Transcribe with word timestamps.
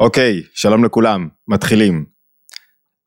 אוקיי, 0.00 0.42
שלום 0.54 0.84
לכולם, 0.84 1.28
מתחילים. 1.48 2.04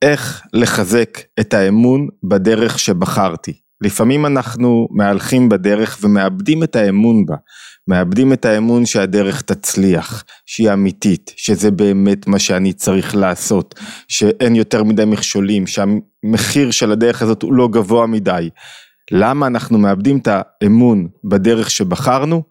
איך 0.02 0.42
לחזק 0.54 1.20
את 1.40 1.54
האמון 1.54 2.08
בדרך 2.24 2.80
שבחרתי. 2.80 3.54
לפעמים 3.82 4.26
אנחנו 4.26 4.88
מהלכים 4.92 5.50
בדרך 5.50 6.00
ומאבדים 6.02 6.64
את 6.64 6.76
האמון 6.76 7.26
בה, 7.26 7.36
מאבדים 7.88 8.34
את 8.34 8.46
האמון 8.46 8.86
שהדרך 8.86 9.42
תצליח, 9.42 10.24
שהיא 10.46 10.74
אמיתית, 10.74 11.32
שזה 11.38 11.72
באמת 11.72 12.28
מה 12.28 12.40
שאני 12.40 12.74
צריך 12.74 13.16
לעשות, 13.16 13.76
שאין 14.08 14.56
יותר 14.56 14.84
מדי 14.84 15.06
מכשולים, 15.06 15.68
שהמחיר 15.68 16.72
של 16.72 16.92
הדרך 16.92 17.22
הזאת 17.22 17.42
הוא 17.42 17.54
לא 17.54 17.68
גבוה 17.68 18.08
מדי. 18.08 18.50
למה 19.12 19.48
אנחנו 19.48 19.78
מאבדים 19.78 20.18
את 20.18 20.28
האמון 20.32 21.08
בדרך 21.24 21.72
שבחרנו? 21.72 22.44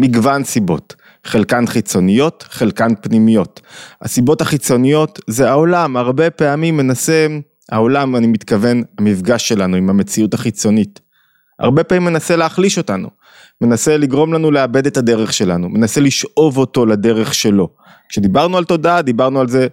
מגוון 0.00 0.44
סיבות. 0.44 0.94
חלקן 1.24 1.66
חיצוניות, 1.66 2.44
חלקן 2.50 2.94
פנימיות. 3.02 3.60
הסיבות 4.02 4.40
החיצוניות 4.40 5.18
זה 5.26 5.50
העולם, 5.50 5.96
הרבה 5.96 6.30
פעמים 6.30 6.76
מנסה, 6.76 7.26
העולם 7.70 8.16
אני 8.16 8.26
מתכוון 8.26 8.82
המפגש 8.98 9.48
שלנו 9.48 9.76
עם 9.76 9.90
המציאות 9.90 10.34
החיצונית. 10.34 11.00
הרבה 11.58 11.84
פעמים 11.84 12.04
מנסה 12.04 12.36
להחליש 12.36 12.78
אותנו, 12.78 13.08
מנסה 13.60 13.96
לגרום 13.96 14.32
לנו 14.32 14.50
לאבד 14.50 14.86
את 14.86 14.96
הדרך 14.96 15.32
שלנו, 15.32 15.68
מנסה 15.68 16.00
לשאוב 16.00 16.58
אותו 16.58 16.86
לדרך 16.86 17.34
שלו. 17.34 17.68
כשדיברנו 18.08 18.56
על 18.58 18.64
תודעה 18.64 19.02
דיברנו 19.02 19.40
על 19.40 19.48
זה 19.48 19.66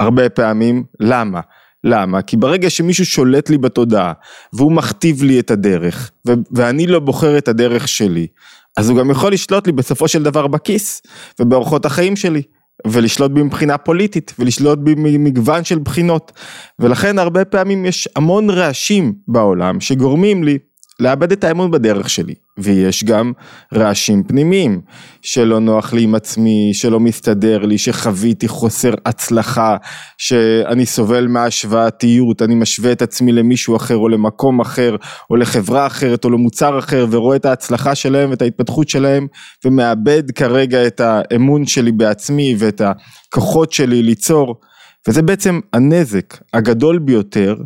הרבה 0.00 0.28
פעמים, 0.28 0.84
למה? 1.00 1.40
למה? 1.84 2.22
כי 2.22 2.36
ברגע 2.36 2.70
שמישהו 2.70 3.06
שולט 3.06 3.50
לי 3.50 3.58
בתודעה 3.58 4.12
והוא 4.52 4.72
מכתיב 4.72 5.22
לי 5.22 5.40
את 5.40 5.50
הדרך 5.50 6.10
ו- 6.28 6.32
ואני 6.52 6.86
לא 6.86 6.98
בוחר 6.98 7.38
את 7.38 7.48
הדרך 7.48 7.88
שלי 7.88 8.26
אז 8.76 8.90
הוא 8.90 8.98
גם 8.98 9.10
יכול 9.10 9.32
לשלוט 9.32 9.66
לי 9.66 9.72
בסופו 9.72 10.08
של 10.08 10.22
דבר 10.22 10.46
בכיס 10.46 11.02
ובאורחות 11.40 11.86
החיים 11.86 12.16
שלי 12.16 12.42
ולשלוט 12.86 13.30
בי 13.30 13.42
מבחינה 13.42 13.78
פוליטית 13.78 14.34
ולשלוט 14.38 14.78
בי 14.78 14.94
ממגוון 14.96 15.64
של 15.64 15.78
בחינות. 15.78 16.32
ולכן 16.78 17.18
הרבה 17.18 17.44
פעמים 17.44 17.84
יש 17.84 18.08
המון 18.16 18.50
רעשים 18.50 19.14
בעולם 19.28 19.80
שגורמים 19.80 20.44
לי 20.44 20.58
לאבד 21.02 21.32
את 21.32 21.44
האמון 21.44 21.70
בדרך 21.70 22.10
שלי 22.10 22.34
ויש 22.58 23.04
גם 23.04 23.32
רעשים 23.74 24.22
פנימיים 24.22 24.80
שלא 25.22 25.60
נוח 25.60 25.92
לי 25.92 26.02
עם 26.02 26.14
עצמי, 26.14 26.70
שלא 26.74 27.00
מסתדר 27.00 27.58
לי, 27.58 27.78
שחוויתי 27.78 28.48
חוסר 28.48 28.94
הצלחה, 29.06 29.76
שאני 30.18 30.86
סובל 30.86 31.26
מהשוואתיות, 31.26 32.42
אני 32.42 32.54
משווה 32.54 32.92
את 32.92 33.02
עצמי 33.02 33.32
למישהו 33.32 33.76
אחר 33.76 33.96
או 33.96 34.08
למקום 34.08 34.60
אחר 34.60 34.96
או 35.30 35.36
לחברה 35.36 35.86
אחרת 35.86 36.24
או 36.24 36.30
למוצר 36.30 36.78
אחר 36.78 37.06
ורואה 37.10 37.36
את 37.36 37.44
ההצלחה 37.44 37.94
שלהם 37.94 38.30
ואת 38.30 38.42
ההתפתחות 38.42 38.88
שלהם 38.88 39.26
ומאבד 39.64 40.30
כרגע 40.30 40.86
את 40.86 41.00
האמון 41.00 41.66
שלי 41.66 41.92
בעצמי 41.92 42.54
ואת 42.58 42.80
הכוחות 42.80 43.72
שלי 43.72 44.02
ליצור 44.02 44.60
וזה 45.08 45.22
בעצם 45.22 45.60
הנזק 45.72 46.36
הגדול 46.52 46.98
ביותר 46.98 47.56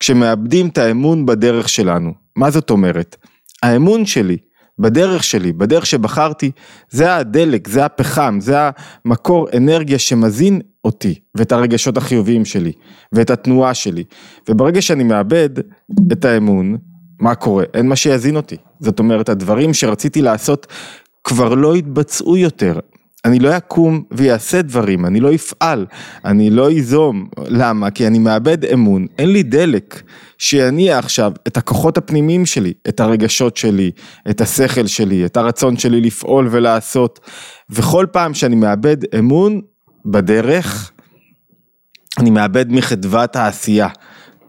כשמאבדים 0.00 0.68
את 0.68 0.78
האמון 0.78 1.26
בדרך 1.26 1.68
שלנו. 1.68 2.12
מה 2.36 2.50
זאת 2.50 2.70
אומרת? 2.70 3.16
האמון 3.62 4.06
שלי 4.06 4.36
בדרך 4.80 5.24
שלי, 5.24 5.52
בדרך 5.52 5.86
שבחרתי, 5.86 6.50
זה 6.90 7.16
הדלק, 7.16 7.68
זה 7.68 7.84
הפחם, 7.84 8.38
זה 8.40 8.56
המקור 9.04 9.48
אנרגיה 9.56 9.98
שמזין 9.98 10.60
אותי 10.84 11.14
ואת 11.34 11.52
הרגשות 11.52 11.96
החיוביים 11.96 12.44
שלי 12.44 12.72
ואת 13.12 13.30
התנועה 13.30 13.74
שלי. 13.74 14.04
וברגע 14.48 14.82
שאני 14.82 15.04
מאבד 15.04 15.50
את 16.12 16.24
האמון, 16.24 16.76
מה 17.20 17.34
קורה? 17.34 17.64
אין 17.74 17.88
מה 17.88 17.96
שיזין 17.96 18.36
אותי. 18.36 18.56
זאת 18.80 18.98
אומרת, 18.98 19.28
הדברים 19.28 19.74
שרציתי 19.74 20.22
לעשות 20.22 20.66
כבר 21.24 21.54
לא 21.54 21.76
יתבצעו 21.76 22.36
יותר. 22.36 22.78
אני 23.24 23.38
לא 23.38 23.56
אקום 23.56 24.02
ויעשה 24.10 24.62
דברים, 24.62 25.06
אני 25.06 25.20
לא 25.20 25.34
אפעל, 25.34 25.86
אני 26.24 26.50
לא 26.50 26.68
איזום, 26.70 27.28
למה? 27.48 27.90
כי 27.90 28.06
אני 28.06 28.18
מאבד 28.18 28.64
אמון, 28.64 29.06
אין 29.18 29.32
לי 29.32 29.42
דלק 29.42 30.02
שיניע 30.38 30.98
עכשיו 30.98 31.32
את 31.46 31.56
הכוחות 31.56 31.98
הפנימיים 31.98 32.46
שלי, 32.46 32.72
את 32.88 33.00
הרגשות 33.00 33.56
שלי, 33.56 33.90
את 34.30 34.40
השכל 34.40 34.86
שלי, 34.86 35.26
את 35.26 35.36
הרצון 35.36 35.76
שלי 35.76 36.00
לפעול 36.00 36.48
ולעשות, 36.50 37.20
וכל 37.70 38.06
פעם 38.12 38.34
שאני 38.34 38.56
מאבד 38.56 39.14
אמון 39.18 39.60
בדרך, 40.04 40.92
אני 42.18 42.30
מאבד 42.30 42.72
מחדוות 42.72 43.36
העשייה. 43.36 43.88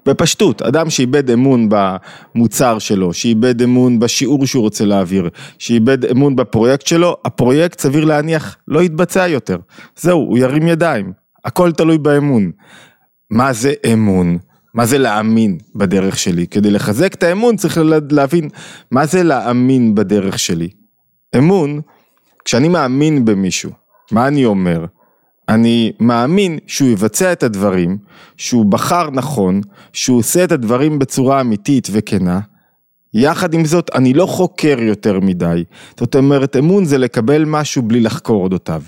בפשטות, 0.05 0.61
אדם 0.61 0.89
שאיבד 0.89 1.31
אמון 1.31 1.69
במוצר 1.69 2.79
שלו, 2.79 3.13
שאיבד 3.13 3.61
אמון 3.61 3.99
בשיעור 3.99 4.45
שהוא 4.45 4.61
רוצה 4.61 4.85
להעביר, 4.85 5.29
שאיבד 5.57 6.05
אמון 6.05 6.35
בפרויקט 6.35 6.87
שלו, 6.87 7.17
הפרויקט 7.25 7.79
סביר 7.79 8.05
להניח 8.05 8.57
לא 8.67 8.83
יתבצע 8.83 9.27
יותר. 9.27 9.57
זהו, 9.95 10.19
הוא 10.19 10.37
ירים 10.37 10.67
ידיים, 10.67 11.11
הכל 11.45 11.71
תלוי 11.71 11.97
באמון. 11.97 12.51
מה 13.29 13.53
זה 13.53 13.73
אמון? 13.93 14.37
מה 14.73 14.85
זה 14.85 14.97
להאמין 14.97 15.57
בדרך 15.75 16.19
שלי? 16.19 16.47
כדי 16.47 16.71
לחזק 16.71 17.13
את 17.13 17.23
האמון 17.23 17.55
צריך 17.55 17.79
להבין 18.11 18.49
מה 18.91 19.05
זה 19.05 19.23
להאמין 19.23 19.95
בדרך 19.95 20.39
שלי. 20.39 20.69
אמון, 21.37 21.81
כשאני 22.45 22.67
מאמין 22.67 23.25
במישהו, 23.25 23.71
מה 24.11 24.27
אני 24.27 24.45
אומר? 24.45 24.85
אני 25.51 25.91
מאמין 25.99 26.57
שהוא 26.67 26.89
יבצע 26.89 27.31
את 27.31 27.43
הדברים, 27.43 27.97
שהוא 28.37 28.65
בחר 28.65 29.09
נכון, 29.09 29.61
שהוא 29.93 30.19
עושה 30.19 30.43
את 30.43 30.51
הדברים 30.51 30.99
בצורה 30.99 31.41
אמיתית 31.41 31.87
וכנה. 31.91 32.39
יחד 33.13 33.53
עם 33.53 33.65
זאת, 33.65 33.89
אני 33.95 34.13
לא 34.13 34.25
חוקר 34.25 34.77
יותר 34.79 35.19
מדי. 35.19 35.63
זאת 35.99 36.15
אומרת, 36.15 36.55
אמון 36.55 36.85
זה 36.85 36.97
לקבל 36.97 37.45
משהו 37.45 37.81
בלי 37.81 37.99
לחקור 37.99 38.43
אודותיו. 38.43 38.81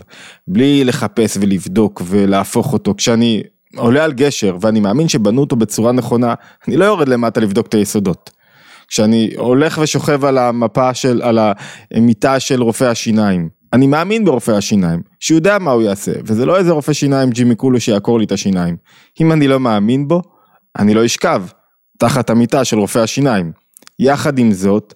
בלי 0.48 0.84
לחפש 0.84 1.38
ולבדוק 1.42 2.02
ולהפוך 2.06 2.74
אותו. 2.74 2.96
כשאני 2.96 3.44
עולה 3.76 4.04
על 4.04 4.14
גשר 4.14 4.58
ואני 4.62 4.80
מאמין 4.80 5.08
שבנו 5.08 5.42
אותו 5.42 5.56
בצורה 5.56 5.92
נכונה, 5.92 6.34
אני 6.68 6.78
לא 6.78 6.86
יורד 6.86 7.08
למטה 7.08 7.40
לבדוק 7.40 7.68
את 7.68 7.74
היסודות. 7.74 8.32
כשאני 8.88 9.32
הולך 9.38 9.80
ושוכב 9.84 10.26
על 10.26 10.38
המפה 10.38 10.94
של, 10.94 11.22
על 11.22 11.40
המיטה 11.94 12.40
של 12.40 12.64
רופא 12.64 12.86
השיניים, 12.86 13.50
אני 13.74 13.88
מאמין 13.88 14.26
ברופא 14.26 14.52
השיניים, 14.52 15.02
שהוא 15.20 15.36
יודע 15.36 15.60
מה 15.60 15.72
הוא 15.72 15.82
יעשה, 15.82 16.12
וזה 16.26 16.46
לא 16.46 16.58
איזה 16.58 16.72
רופא 16.72 16.94
שיניים 16.94 17.30
ג'ימי 17.30 17.56
קולו 17.56 17.80
שיעקור 17.80 18.20
לי 18.20 18.26
את 18.26 18.32
השיניים. 18.32 18.78
אם 19.22 19.32
אני 19.32 19.48
לא 19.48 19.60
מאמין 19.60 20.08
בו, 20.08 20.22
אני 20.80 20.94
לא 20.94 21.06
אשכב 21.06 21.44
תחת 22.00 22.30
המיטה 22.30 22.66
של 22.66 22.80
רופא 22.80 23.00
השיניים. 23.00 23.52
יחד 24.00 24.40
עם 24.40 24.52
זאת, 24.52 24.94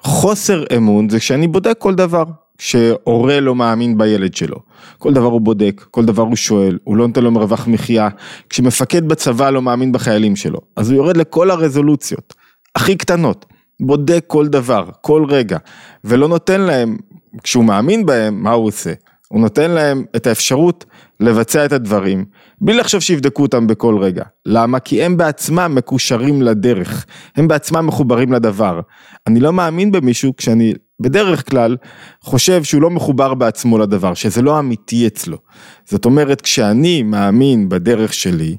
חוסר 0.00 0.64
אמון 0.76 1.08
זה 1.08 1.18
כשאני 1.18 1.48
בודק 1.48 1.74
כל 1.78 1.94
דבר, 1.94 2.24
כשהורה 2.58 3.40
לא 3.40 3.54
מאמין 3.54 3.98
בילד 3.98 4.34
שלו. 4.34 4.56
כל 4.98 5.12
דבר 5.12 5.26
הוא 5.26 5.40
בודק, 5.40 5.84
כל 5.90 6.04
דבר 6.04 6.22
הוא 6.22 6.36
שואל, 6.36 6.78
הוא 6.84 6.96
לא 6.96 7.06
נותן 7.06 7.22
לו 7.22 7.30
מרווח 7.30 7.66
מחיה. 7.66 8.08
כשמפקד 8.48 9.08
בצבא 9.08 9.50
לא 9.50 9.62
מאמין 9.62 9.92
בחיילים 9.92 10.36
שלו, 10.36 10.58
אז 10.76 10.90
הוא 10.90 10.96
יורד 10.96 11.16
לכל 11.16 11.50
הרזולוציות, 11.50 12.34
הכי 12.74 12.96
קטנות. 12.96 13.46
בודק 13.80 14.24
כל 14.26 14.46
דבר, 14.46 14.88
כל 15.00 15.24
רגע, 15.28 15.58
ולא 16.04 16.28
נותן 16.28 16.60
להם 16.60 16.96
כשהוא 17.42 17.64
מאמין 17.64 18.06
בהם, 18.06 18.42
מה 18.42 18.52
הוא 18.52 18.66
עושה? 18.66 18.92
הוא 19.28 19.40
נותן 19.40 19.70
להם 19.70 20.04
את 20.16 20.26
האפשרות 20.26 20.84
לבצע 21.20 21.64
את 21.64 21.72
הדברים, 21.72 22.24
בלי 22.60 22.76
לחשוב 22.76 23.00
שיבדקו 23.00 23.42
אותם 23.42 23.66
בכל 23.66 23.98
רגע. 23.98 24.24
למה? 24.46 24.80
כי 24.80 25.02
הם 25.02 25.16
בעצמם 25.16 25.72
מקושרים 25.74 26.42
לדרך, 26.42 27.06
הם 27.36 27.48
בעצמם 27.48 27.86
מחוברים 27.86 28.32
לדבר. 28.32 28.80
אני 29.26 29.40
לא 29.40 29.52
מאמין 29.52 29.92
במישהו 29.92 30.36
כשאני 30.36 30.74
בדרך 31.00 31.50
כלל 31.50 31.76
חושב 32.22 32.64
שהוא 32.64 32.82
לא 32.82 32.90
מחובר 32.90 33.34
בעצמו 33.34 33.78
לדבר, 33.78 34.14
שזה 34.14 34.42
לא 34.42 34.58
אמיתי 34.58 35.06
אצלו. 35.06 35.38
זאת 35.84 36.04
אומרת, 36.04 36.40
כשאני 36.40 37.02
מאמין 37.02 37.68
בדרך 37.68 38.14
שלי, 38.14 38.56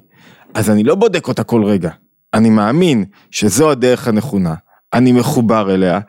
אז 0.54 0.70
אני 0.70 0.84
לא 0.84 0.96
בודק 0.96 1.28
אותה 1.28 1.44
כל 1.44 1.64
רגע. 1.64 1.90
אני 2.34 2.50
מאמין 2.50 3.06
שזו 3.32 3.72
הדרך 3.72 4.08
הנכונה, 4.08 4.54
אני 4.94 5.12
מחובר 5.12 5.74
אליה, 5.74 6.00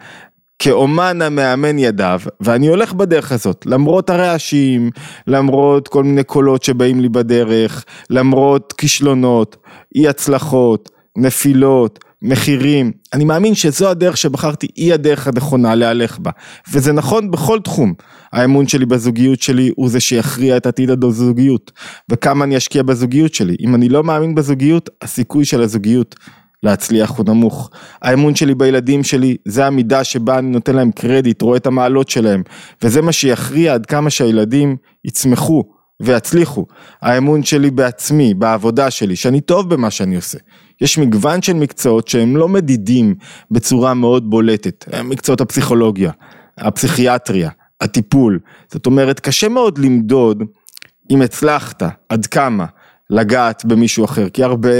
כאומן 0.58 1.22
המאמן 1.22 1.78
ידיו, 1.78 2.20
ואני 2.40 2.66
הולך 2.68 2.92
בדרך 2.92 3.32
הזאת, 3.32 3.66
למרות 3.66 4.10
הרעשים, 4.10 4.90
למרות 5.26 5.88
כל 5.88 6.04
מיני 6.04 6.24
קולות 6.24 6.62
שבאים 6.62 7.00
לי 7.00 7.08
בדרך, 7.08 7.84
למרות 8.10 8.74
כישלונות, 8.78 9.56
אי 9.94 10.08
הצלחות, 10.08 10.90
נפילות, 11.16 12.04
מחירים, 12.22 12.92
אני 13.12 13.24
מאמין 13.24 13.54
שזו 13.54 13.88
הדרך 13.88 14.16
שבחרתי, 14.16 14.66
היא 14.76 14.94
הדרך 14.94 15.26
הנכונה 15.26 15.74
להלך 15.74 16.18
בה, 16.18 16.30
וזה 16.72 16.92
נכון 16.92 17.30
בכל 17.30 17.60
תחום. 17.60 17.94
האמון 18.32 18.68
שלי 18.68 18.86
בזוגיות 18.86 19.42
שלי 19.42 19.70
הוא 19.76 19.88
זה 19.88 20.00
שיכריע 20.00 20.56
את 20.56 20.66
עתיד 20.66 21.04
הזוגיות, 21.04 21.72
וכמה 22.08 22.44
אני 22.44 22.56
אשקיע 22.56 22.82
בזוגיות 22.82 23.34
שלי. 23.34 23.56
אם 23.60 23.74
אני 23.74 23.88
לא 23.88 24.04
מאמין 24.04 24.34
בזוגיות, 24.34 24.90
הסיכוי 25.02 25.44
של 25.44 25.62
הזוגיות 25.62 26.14
להצליח 26.64 27.10
הוא 27.10 27.26
נמוך. 27.28 27.70
האמון 28.02 28.34
שלי 28.34 28.54
בילדים 28.54 29.04
שלי 29.04 29.36
זה 29.44 29.66
המידה 29.66 30.04
שבה 30.04 30.38
אני 30.38 30.50
נותן 30.50 30.76
להם 30.76 30.90
קרדיט, 30.90 31.42
רואה 31.42 31.56
את 31.56 31.66
המעלות 31.66 32.08
שלהם, 32.08 32.42
וזה 32.82 33.02
מה 33.02 33.12
שיכריע 33.12 33.74
עד 33.74 33.86
כמה 33.86 34.10
שהילדים 34.10 34.76
יצמחו 35.04 35.64
ויצליחו. 36.00 36.66
האמון 37.02 37.42
שלי 37.42 37.70
בעצמי, 37.70 38.34
בעבודה 38.34 38.90
שלי, 38.90 39.16
שאני 39.16 39.40
טוב 39.40 39.74
במה 39.74 39.90
שאני 39.90 40.16
עושה. 40.16 40.38
יש 40.80 40.98
מגוון 40.98 41.42
של 41.42 41.52
מקצועות 41.52 42.08
שהם 42.08 42.36
לא 42.36 42.48
מדידים 42.48 43.14
בצורה 43.50 43.94
מאוד 43.94 44.30
בולטת, 44.30 44.84
מקצועות 45.04 45.40
הפסיכולוגיה, 45.40 46.10
הפסיכיאטריה, 46.58 47.50
הטיפול, 47.80 48.38
זאת 48.72 48.86
אומרת 48.86 49.20
קשה 49.20 49.48
מאוד 49.48 49.78
למדוד 49.78 50.42
אם 51.10 51.22
הצלחת, 51.22 51.82
עד 52.08 52.26
כמה, 52.26 52.66
לגעת 53.10 53.64
במישהו 53.64 54.04
אחר, 54.04 54.28
כי 54.28 54.44
הרבה 54.44 54.70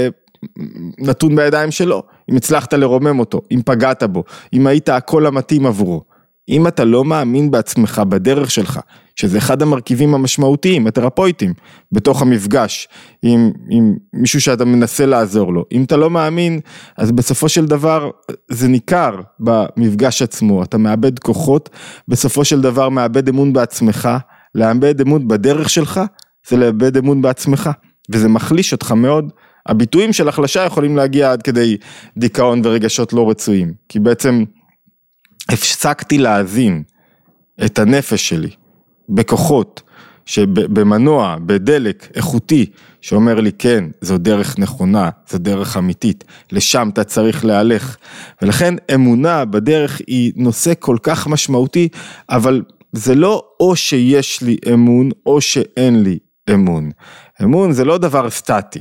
נתון 0.99 1.35
בידיים 1.35 1.71
שלו, 1.71 2.03
אם 2.31 2.35
הצלחת 2.35 2.73
לרומם 2.73 3.19
אותו, 3.19 3.41
אם 3.51 3.61
פגעת 3.65 4.03
בו, 4.03 4.23
אם 4.53 4.67
היית 4.67 4.89
הקול 4.89 5.25
המתאים 5.25 5.65
עבורו. 5.65 6.15
אם 6.49 6.67
אתה 6.67 6.83
לא 6.83 7.05
מאמין 7.05 7.51
בעצמך, 7.51 8.01
בדרך 8.09 8.51
שלך, 8.51 8.79
שזה 9.15 9.37
אחד 9.37 9.61
המרכיבים 9.61 10.13
המשמעותיים, 10.15 10.87
התרפויטים, 10.87 11.53
בתוך 11.91 12.21
המפגש 12.21 12.87
עם, 13.21 13.51
עם 13.69 13.95
מישהו 14.13 14.41
שאתה 14.41 14.65
מנסה 14.65 15.05
לעזור 15.05 15.53
לו. 15.53 15.65
אם 15.71 15.83
אתה 15.83 15.97
לא 15.97 16.09
מאמין, 16.09 16.59
אז 16.97 17.11
בסופו 17.11 17.49
של 17.49 17.65
דבר 17.65 18.09
זה 18.51 18.67
ניכר 18.67 19.19
במפגש 19.39 20.21
עצמו, 20.21 20.63
אתה 20.63 20.77
מאבד 20.77 21.19
כוחות, 21.19 21.69
בסופו 22.07 22.45
של 22.45 22.61
דבר 22.61 22.89
מאבד 22.89 23.29
אמון 23.29 23.53
בעצמך, 23.53 24.09
לאבד 24.55 25.01
אמון 25.01 25.27
בדרך 25.27 25.69
שלך, 25.69 26.01
זה 26.49 26.57
לאבד 26.57 26.97
אמון 26.97 27.21
בעצמך, 27.21 27.69
וזה 28.09 28.27
מחליש 28.29 28.73
אותך 28.73 28.91
מאוד. 28.91 29.31
הביטויים 29.65 30.13
של 30.13 30.27
החלשה 30.27 30.63
יכולים 30.63 30.97
להגיע 30.97 31.31
עד 31.31 31.41
כדי 31.41 31.77
דיכאון 32.17 32.61
ורגשות 32.63 33.13
לא 33.13 33.29
רצויים, 33.29 33.73
כי 33.89 33.99
בעצם 33.99 34.43
הפסקתי 35.49 36.17
להאזין 36.17 36.83
את 37.65 37.79
הנפש 37.79 38.29
שלי 38.29 38.49
בכוחות, 39.09 39.81
במנוע, 40.53 41.35
בדלק 41.45 42.07
איכותי, 42.15 42.65
שאומר 43.01 43.39
לי 43.39 43.51
כן, 43.51 43.83
זו 44.01 44.17
דרך 44.17 44.59
נכונה, 44.59 45.09
זו 45.29 45.37
דרך 45.37 45.77
אמיתית, 45.77 46.23
לשם 46.51 46.89
אתה 46.93 47.03
צריך 47.03 47.45
להלך. 47.45 47.97
ולכן 48.41 48.73
אמונה 48.93 49.45
בדרך 49.45 50.01
היא 50.07 50.33
נושא 50.35 50.73
כל 50.79 50.97
כך 51.03 51.27
משמעותי, 51.27 51.89
אבל 52.29 52.61
זה 52.91 53.15
לא 53.15 53.43
או 53.59 53.75
שיש 53.75 54.41
לי 54.41 54.57
אמון 54.73 55.09
או 55.25 55.41
שאין 55.41 56.03
לי 56.03 56.17
אמון. 56.53 56.91
אמון 57.43 57.71
זה 57.71 57.85
לא 57.85 57.97
דבר 57.97 58.29
סטטי, 58.29 58.79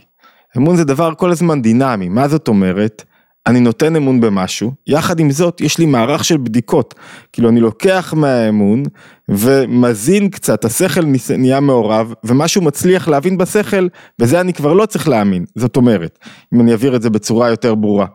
אמון 0.57 0.77
זה 0.77 0.85
דבר 0.85 1.15
כל 1.15 1.31
הזמן 1.31 1.63
דינמי, 1.63 2.09
מה 2.09 2.29
זאת 2.29 2.49
אומרת? 2.49 3.05
אני 3.47 3.61
נותן 3.61 3.97
אמון 3.97 4.21
במשהו, 4.21 4.73
יחד 4.87 5.21
עם 5.21 5.31
זאת 5.31 5.61
יש 5.61 5.79
לי 5.79 5.87
מערך 5.87 6.25
של 6.25 6.37
בדיקות, 6.37 6.95
כאילו 7.33 7.49
אני 7.49 7.61
לוקח 7.61 8.15
מהאמון 8.17 8.83
ומזין 9.29 10.29
קצת, 10.29 10.65
השכל 10.65 11.05
נהיה 11.39 11.61
מעורב 11.61 12.13
ומשהו 12.25 12.63
מצליח 12.63 13.09
להבין 13.09 13.39
בשכל, 13.39 13.89
וזה 14.19 14.41
אני 14.41 14.53
כבר 14.53 14.73
לא 14.73 14.87
צריך 14.87 15.09
להאמין, 15.09 15.45
זאת 15.57 15.77
אומרת, 15.77 16.19
אם 16.55 16.61
אני 16.61 16.73
אעביר 16.73 16.97
את 16.97 17.03
זה 17.03 17.11
בצורה 17.11 17.49
יותר 17.49 17.75
ברורה. 17.75 18.07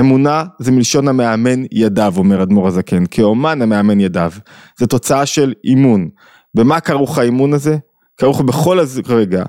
אמונה 0.00 0.44
זה 0.58 0.72
מלשון 0.72 1.08
המאמן 1.08 1.62
ידיו, 1.72 2.14
אומר 2.16 2.42
אדמו"ר 2.42 2.68
הזקן, 2.68 3.04
כאומן 3.10 3.62
המאמן 3.62 4.00
ידיו, 4.00 4.32
זה 4.78 4.86
תוצאה 4.86 5.26
של 5.26 5.52
אימון. 5.64 6.08
במה 6.56 6.80
כרוך 6.80 7.18
האימון 7.18 7.52
הזה? 7.52 7.76
כרוך 8.16 8.40
בכל 8.40 8.78
רגע 9.08 9.44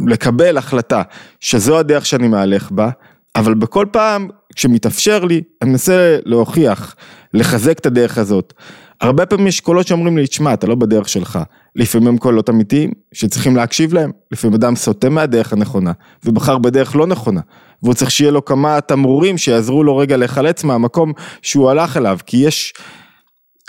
לקבל 0.00 0.58
החלטה 0.58 1.02
שזו 1.40 1.78
הדרך 1.78 2.06
שאני 2.06 2.28
מהלך 2.28 2.70
בה, 2.70 2.90
אבל 3.36 3.54
בכל 3.54 3.86
פעם 3.90 4.28
כשמתאפשר 4.56 5.24
לי, 5.24 5.42
אני 5.62 5.70
מנסה 5.70 6.18
להוכיח, 6.24 6.96
לחזק 7.34 7.78
את 7.78 7.86
הדרך 7.86 8.18
הזאת. 8.18 8.52
הרבה 9.00 9.26
פעמים 9.26 9.46
יש 9.46 9.60
קולות 9.60 9.86
שאומרים 9.86 10.18
לי, 10.18 10.26
תשמע, 10.26 10.54
אתה 10.54 10.66
לא 10.66 10.74
בדרך 10.74 11.08
שלך. 11.08 11.38
לפעמים 11.76 12.08
הם 12.08 12.18
קולות 12.18 12.50
אמיתיים 12.50 12.92
שצריכים 13.12 13.56
להקשיב 13.56 13.94
להם. 13.94 14.10
לפעמים 14.30 14.54
אדם 14.54 14.76
סוטה 14.76 15.08
מהדרך 15.08 15.52
הנכונה, 15.52 15.92
ובחר 16.24 16.58
בדרך 16.58 16.96
לא 16.96 17.06
נכונה. 17.06 17.40
והוא 17.82 17.94
צריך 17.94 18.10
שיהיה 18.10 18.30
לו 18.30 18.44
כמה 18.44 18.80
תמרורים 18.80 19.38
שיעזרו 19.38 19.84
לו 19.84 19.96
רגע 19.96 20.16
להיחלץ 20.16 20.64
מהמקום 20.64 21.12
שהוא 21.42 21.70
הלך 21.70 21.96
אליו, 21.96 22.18
כי 22.26 22.36
יש 22.36 22.74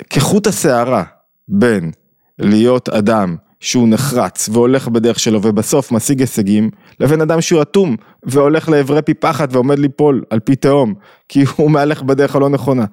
כחוט 0.10 0.48
השערה 0.48 1.04
בין 1.48 1.92
להיות 2.40 2.90
אדם 2.90 3.36
שהוא 3.60 3.88
נחרץ 3.90 4.50
והולך 4.50 4.88
בדרך 4.88 5.20
שלו 5.20 5.40
ובסוף 5.44 5.92
משיג 5.92 6.20
הישגים, 6.20 6.70
לבין 7.00 7.22
אדם 7.22 7.42
שהוא 7.42 7.62
אטום 7.62 7.96
והולך 8.24 8.70
לעברי 8.70 9.02
פי 9.02 9.14
פחד 9.14 9.48
ועומד 9.52 9.80
ליפול 9.80 10.24
על 10.30 10.40
פי 10.40 10.56
תהום, 10.56 10.94
כי 11.30 11.44
הוא 11.56 11.72
מהלך 11.72 12.02
בדרך 12.02 12.36
הלא 12.36 12.50
נכונה. 12.50 12.86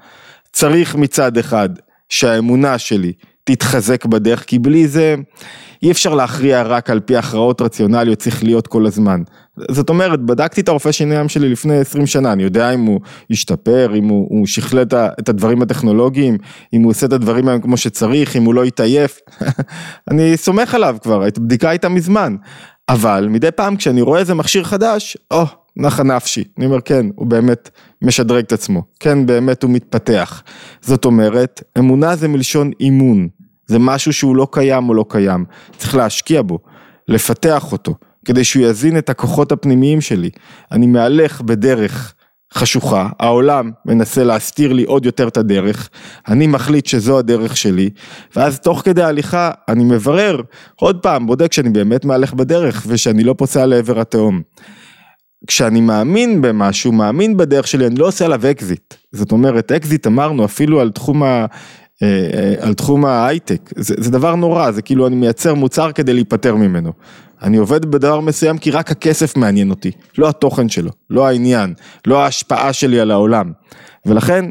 צריך 0.52 0.94
מצד 0.94 1.38
אחד 1.38 1.68
שהאמונה 2.08 2.78
שלי 2.78 3.12
תתחזק 3.44 4.04
בדרך, 4.04 4.44
כי 4.44 4.58
בלי 4.58 4.88
זה 4.88 5.14
אי 5.82 5.90
אפשר 5.90 6.14
להכריע 6.14 6.62
רק 6.62 6.90
על 6.90 7.00
פי 7.00 7.16
הכרעות 7.16 7.60
רציונליות, 7.60 8.18
צריך 8.18 8.44
להיות 8.44 8.66
כל 8.66 8.86
הזמן. 8.86 9.22
זאת 9.70 9.88
אומרת, 9.88 10.20
בדקתי 10.20 10.60
את 10.60 10.68
הרופא 10.68 10.92
שיניים 10.92 11.28
שלי 11.28 11.48
לפני 11.48 11.78
20 11.78 12.06
שנה, 12.06 12.32
אני 12.32 12.42
יודע 12.42 12.70
אם 12.70 12.80
הוא 12.80 13.00
השתפר, 13.30 13.94
אם 13.96 14.08
הוא, 14.08 14.26
הוא 14.30 14.46
שכלל 14.46 14.82
את 14.92 15.28
הדברים 15.28 15.62
הטכנולוגיים, 15.62 16.38
אם 16.72 16.82
הוא 16.82 16.90
עושה 16.90 17.06
את 17.06 17.12
הדברים 17.12 17.48
האלה 17.48 17.60
כמו 17.60 17.76
שצריך, 17.76 18.36
אם 18.36 18.44
הוא 18.44 18.54
לא 18.54 18.64
יתעייף, 18.64 19.20
אני 20.10 20.36
סומך 20.36 20.74
עליו 20.74 20.96
כבר, 21.02 21.28
את 21.28 21.38
בדיקה 21.38 21.70
הייתה 21.70 21.88
מזמן. 21.88 22.36
אבל 22.88 23.28
מדי 23.30 23.50
פעם 23.50 23.76
כשאני 23.76 24.02
רואה 24.02 24.20
איזה 24.20 24.34
מכשיר 24.34 24.64
חדש, 24.64 25.16
או, 25.30 25.42
oh, 25.42 25.46
נחה 25.76 26.02
נפשי. 26.02 26.44
אני 26.58 26.66
אומר 26.66 26.80
כן, 26.80 27.06
הוא 27.14 27.26
באמת 27.26 27.70
משדרג 28.02 28.44
את 28.44 28.52
עצמו, 28.52 28.82
כן 29.00 29.26
באמת 29.26 29.62
הוא 29.62 29.70
מתפתח. 29.70 30.42
זאת 30.80 31.04
אומרת, 31.04 31.62
אמונה 31.78 32.16
זה 32.16 32.28
מלשון 32.28 32.70
אימון, 32.80 33.28
זה 33.66 33.78
משהו 33.78 34.12
שהוא 34.12 34.36
לא 34.36 34.46
קיים 34.50 34.88
או 34.88 34.94
לא 34.94 35.04
קיים, 35.08 35.44
צריך 35.76 35.94
להשקיע 35.94 36.42
בו, 36.42 36.58
לפתח 37.08 37.72
אותו, 37.72 37.94
כדי 38.24 38.44
שהוא 38.44 38.66
יזין 38.66 38.98
את 38.98 39.10
הכוחות 39.10 39.52
הפנימיים 39.52 40.00
שלי. 40.00 40.30
אני 40.72 40.86
מהלך 40.86 41.40
בדרך 41.40 42.14
חשוכה, 42.54 43.08
העולם 43.20 43.70
מנסה 43.86 44.24
להסתיר 44.24 44.72
לי 44.72 44.84
עוד 44.84 45.06
יותר 45.06 45.28
את 45.28 45.36
הדרך, 45.36 45.90
אני 46.28 46.46
מחליט 46.46 46.86
שזו 46.86 47.18
הדרך 47.18 47.56
שלי, 47.56 47.90
ואז 48.36 48.60
תוך 48.60 48.82
כדי 48.84 49.02
ההליכה 49.02 49.50
אני 49.68 49.84
מברר, 49.84 50.40
עוד 50.74 51.02
פעם, 51.02 51.26
בודק 51.26 51.52
שאני 51.52 51.70
באמת 51.70 52.04
מהלך 52.04 52.34
בדרך 52.34 52.84
ושאני 52.86 53.24
לא 53.24 53.34
פוסע 53.38 53.66
לעבר 53.66 54.00
התהום. 54.00 54.42
כשאני 55.46 55.80
מאמין 55.80 56.42
במשהו, 56.42 56.92
מאמין 56.92 57.36
בדרך 57.36 57.66
שלי, 57.66 57.86
אני 57.86 57.94
לא 57.94 58.06
עושה 58.06 58.24
עליו 58.24 58.40
אקזיט. 58.50 58.94
זאת 59.12 59.32
אומרת, 59.32 59.72
אקזיט 59.72 60.06
אמרנו 60.06 60.44
אפילו 60.44 60.80
על 60.80 60.90
תחום 60.90 61.22
ה... 61.22 61.46
אה, 62.02 62.30
אה, 62.34 62.54
על 62.60 62.74
תחום 62.74 63.04
ההייטק, 63.04 63.70
זה, 63.76 63.94
זה 63.98 64.10
דבר 64.10 64.34
נורא, 64.34 64.70
זה 64.70 64.82
כאילו 64.82 65.06
אני 65.06 65.16
מייצר 65.16 65.54
מוצר 65.54 65.92
כדי 65.92 66.12
להיפטר 66.12 66.54
ממנו. 66.54 66.92
אני 67.42 67.56
עובד 67.56 67.84
בדבר 67.84 68.20
מסוים 68.20 68.58
כי 68.58 68.70
רק 68.70 68.90
הכסף 68.90 69.36
מעניין 69.36 69.70
אותי, 69.70 69.90
לא 70.18 70.28
התוכן 70.28 70.68
שלו, 70.68 70.90
לא 71.10 71.26
העניין, 71.26 71.74
לא 72.06 72.22
ההשפעה 72.22 72.72
שלי 72.72 73.00
על 73.00 73.10
העולם. 73.10 73.52
ולכן, 74.06 74.44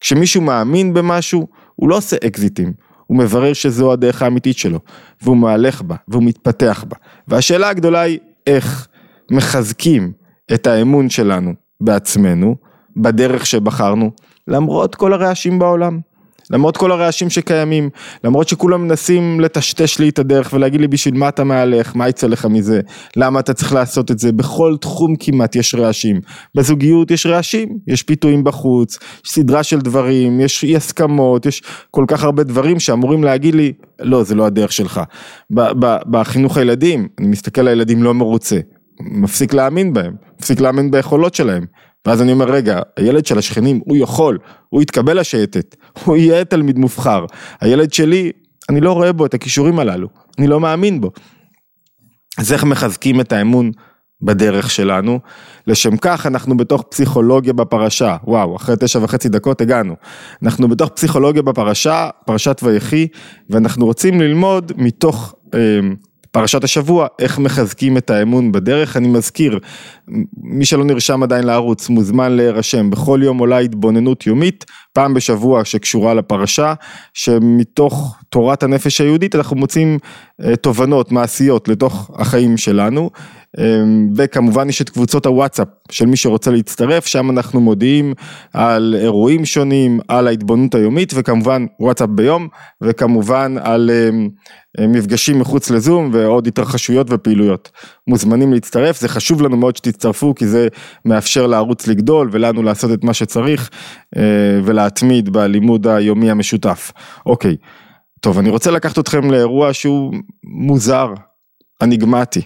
כשמישהו 0.00 0.40
מאמין 0.42 0.94
במשהו, 0.94 1.46
הוא 1.76 1.88
לא 1.88 1.96
עושה 1.96 2.16
אקזיטים, 2.26 2.72
הוא 3.06 3.18
מברר 3.18 3.52
שזו 3.52 3.92
הדרך 3.92 4.22
האמיתית 4.22 4.58
שלו, 4.58 4.78
והוא 5.22 5.36
מהלך 5.36 5.82
בה, 5.82 5.96
והוא 6.08 6.22
מתפתח 6.22 6.84
בה. 6.88 6.96
והשאלה 7.28 7.68
הגדולה 7.68 8.00
היא, 8.00 8.18
איך 8.46 8.88
מחזקים 9.30 10.12
את 10.54 10.66
האמון 10.66 11.10
שלנו 11.10 11.54
בעצמנו, 11.80 12.56
בדרך 12.96 13.46
שבחרנו, 13.46 14.10
למרות 14.48 14.94
כל 14.94 15.12
הרעשים 15.12 15.58
בעולם. 15.58 16.00
למרות 16.50 16.76
כל 16.76 16.92
הרעשים 16.92 17.30
שקיימים, 17.30 17.90
למרות 18.24 18.48
שכולם 18.48 18.82
מנסים 18.82 19.40
לטשטש 19.40 19.98
לי 19.98 20.08
את 20.08 20.18
הדרך 20.18 20.52
ולהגיד 20.52 20.80
לי 20.80 20.88
בשביל 20.88 21.14
מה 21.14 21.28
אתה 21.28 21.44
מהלך, 21.44 21.96
מה 21.96 22.08
יצא 22.08 22.26
לך 22.26 22.46
מזה, 22.46 22.80
למה 23.16 23.40
אתה 23.40 23.54
צריך 23.54 23.72
לעשות 23.72 24.10
את 24.10 24.18
זה, 24.18 24.32
בכל 24.32 24.76
תחום 24.80 25.16
כמעט 25.16 25.56
יש 25.56 25.74
רעשים, 25.74 26.20
בזוגיות 26.54 27.10
יש 27.10 27.26
רעשים, 27.26 27.78
יש 27.86 28.02
פיתויים 28.02 28.44
בחוץ, 28.44 28.98
יש 29.24 29.30
סדרה 29.30 29.62
של 29.62 29.80
דברים, 29.80 30.40
יש 30.40 30.64
אי 30.64 30.76
הסכמות, 30.76 31.46
יש 31.46 31.62
כל 31.90 32.04
כך 32.08 32.24
הרבה 32.24 32.42
דברים 32.42 32.80
שאמורים 32.80 33.24
להגיד 33.24 33.54
לי, 33.54 33.72
לא 34.00 34.22
זה 34.22 34.34
לא 34.34 34.46
הדרך 34.46 34.72
שלך, 34.72 35.00
בחינוך 36.10 36.56
הילדים, 36.56 37.08
אני 37.20 37.28
מסתכל 37.28 37.60
על 37.60 37.68
הילדים 37.68 38.02
לא 38.02 38.14
מרוצה, 38.14 38.58
מפסיק 39.04 39.54
להאמין 39.54 39.92
בהם, 39.92 40.14
מפסיק 40.38 40.60
להאמין 40.60 40.90
ביכולות 40.90 41.34
שלהם, 41.34 41.66
ואז 42.06 42.22
אני 42.22 42.32
אומר 42.32 42.50
רגע, 42.50 42.80
הילד 42.96 43.26
של 43.26 43.38
השכנים 43.38 43.80
הוא 43.84 43.96
יכול, 43.96 44.38
הוא 44.68 44.82
יתקבל 44.82 45.20
לשייטת, 45.20 45.76
הוא 46.04 46.16
יהיה 46.16 46.44
תלמיד 46.44 46.78
מובחר, 46.78 47.26
הילד 47.60 47.92
שלי, 47.92 48.32
אני 48.70 48.80
לא 48.80 48.92
רואה 48.92 49.12
בו 49.12 49.26
את 49.26 49.34
הכישורים 49.34 49.78
הללו, 49.78 50.08
אני 50.38 50.46
לא 50.46 50.60
מאמין 50.60 51.00
בו. 51.00 51.10
אז 52.38 52.52
איך 52.52 52.64
מחזקים 52.64 53.20
את 53.20 53.32
האמון 53.32 53.70
בדרך 54.22 54.70
שלנו? 54.70 55.20
לשם 55.66 55.96
כך 55.96 56.26
אנחנו 56.26 56.56
בתוך 56.56 56.82
פסיכולוגיה 56.90 57.52
בפרשה, 57.52 58.16
וואו, 58.24 58.56
אחרי 58.56 58.74
תשע 58.80 58.98
וחצי 59.02 59.28
דקות 59.28 59.60
הגענו. 59.60 59.94
אנחנו 60.42 60.68
בתוך 60.68 60.90
פסיכולוגיה 60.90 61.42
בפרשה, 61.42 62.10
פרשת 62.26 62.60
ויחי, 62.62 63.06
ואנחנו 63.50 63.86
רוצים 63.86 64.20
ללמוד 64.20 64.72
מתוך 64.76 65.34
אה, 65.54 65.60
פרשת 66.32 66.64
השבוע, 66.64 67.06
איך 67.18 67.38
מחזקים 67.38 67.96
את 67.96 68.10
האמון 68.10 68.52
בדרך, 68.52 68.96
אני 68.96 69.08
מזכיר, 69.08 69.58
מי 70.36 70.64
שלא 70.64 70.84
נרשם 70.84 71.22
עדיין 71.22 71.44
לערוץ 71.44 71.88
מוזמן 71.88 72.32
להירשם, 72.32 72.90
בכל 72.90 73.20
יום 73.22 73.38
עולה 73.38 73.58
התבוננות 73.58 74.26
יומית, 74.26 74.64
פעם 74.92 75.14
בשבוע 75.14 75.64
שקשורה 75.64 76.14
לפרשה, 76.14 76.74
שמתוך 77.14 78.16
תורת 78.28 78.62
הנפש 78.62 79.00
היהודית 79.00 79.34
אנחנו 79.34 79.56
מוצאים 79.56 79.98
אה, 80.44 80.56
תובנות 80.56 81.12
מעשיות 81.12 81.68
לתוך 81.68 82.10
החיים 82.14 82.56
שלנו. 82.56 83.10
וכמובן 84.16 84.68
יש 84.68 84.82
את 84.82 84.90
קבוצות 84.90 85.26
הוואטסאפ 85.26 85.68
של 85.90 86.06
מי 86.06 86.16
שרוצה 86.16 86.50
להצטרף, 86.50 87.06
שם 87.06 87.30
אנחנו 87.30 87.60
מודיעים 87.60 88.14
על 88.52 88.94
אירועים 88.98 89.44
שונים, 89.44 90.00
על 90.08 90.26
ההתבוננות 90.26 90.74
היומית 90.74 91.12
וכמובן 91.16 91.66
וואטסאפ 91.80 92.08
ביום 92.08 92.48
וכמובן 92.80 93.54
על 93.62 93.90
מפגשים 94.80 95.38
מחוץ 95.38 95.70
לזום 95.70 96.10
ועוד 96.12 96.46
התרחשויות 96.46 97.06
ופעילויות. 97.10 97.70
מוזמנים 98.06 98.52
להצטרף, 98.52 99.00
זה 99.00 99.08
חשוב 99.08 99.42
לנו 99.42 99.56
מאוד 99.56 99.76
שתצטרפו 99.76 100.34
כי 100.34 100.46
זה 100.46 100.68
מאפשר 101.04 101.46
לערוץ 101.46 101.86
לגדול 101.86 102.28
ולנו 102.32 102.62
לעשות 102.62 102.92
את 102.92 103.04
מה 103.04 103.14
שצריך 103.14 103.70
ולהתמיד 104.64 105.30
בלימוד 105.30 105.86
היומי 105.86 106.30
המשותף. 106.30 106.92
אוקיי, 107.26 107.56
טוב 108.20 108.38
אני 108.38 108.50
רוצה 108.50 108.70
לקחת 108.70 108.98
אתכם 108.98 109.30
לאירוע 109.30 109.72
שהוא 109.72 110.14
מוזר, 110.44 111.14
אניגמטי. 111.82 112.42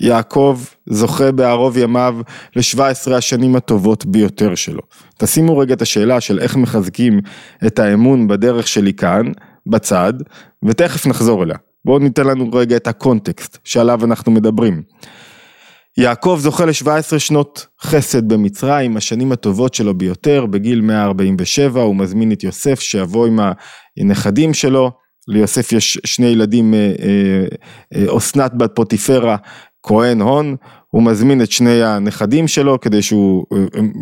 יעקב 0.00 0.60
זוכה 0.86 1.32
בערוב 1.32 1.78
ימיו 1.78 2.16
ל-17 2.56 3.12
השנים 3.14 3.56
הטובות 3.56 4.06
ביותר 4.06 4.54
שלו. 4.54 4.82
תשימו 5.18 5.58
רגע 5.58 5.74
את 5.74 5.82
השאלה 5.82 6.20
של 6.20 6.38
איך 6.38 6.56
מחזקים 6.56 7.20
את 7.66 7.78
האמון 7.78 8.28
בדרך 8.28 8.68
שלי 8.68 8.92
כאן, 8.92 9.26
בצד, 9.66 10.12
ותכף 10.64 11.06
נחזור 11.06 11.44
אליה. 11.44 11.56
בואו 11.84 11.98
ניתן 11.98 12.26
לנו 12.26 12.50
רגע 12.52 12.76
את 12.76 12.86
הקונטקסט 12.86 13.58
שעליו 13.64 14.04
אנחנו 14.04 14.32
מדברים. 14.32 14.82
יעקב 15.98 16.38
זוכה 16.40 16.64
ל-17 16.64 17.18
שנות 17.18 17.66
חסד 17.82 18.28
במצרים, 18.28 18.96
השנים 18.96 19.32
הטובות 19.32 19.74
שלו 19.74 19.94
ביותר, 19.98 20.46
בגיל 20.46 20.80
147 20.80 21.80
הוא 21.80 21.96
מזמין 21.96 22.32
את 22.32 22.44
יוסף 22.44 22.80
שיבוא 22.80 23.26
עם 23.26 23.40
הנכדים 23.98 24.54
שלו, 24.54 24.90
ליוסף 25.28 25.72
יש 25.72 25.98
שני 26.04 26.26
ילדים, 26.26 26.74
אה, 26.74 26.92
אה, 27.02 27.44
אה, 27.94 28.16
אסנת 28.16 28.54
בת 28.54 28.70
פוטיפרה, 28.74 29.36
כהן 29.82 30.20
הון, 30.20 30.56
הוא 30.90 31.02
מזמין 31.02 31.42
את 31.42 31.50
שני 31.50 31.82
הנכדים 31.82 32.48
שלו 32.48 32.80
כדי 32.80 33.02
שהוא 33.02 33.46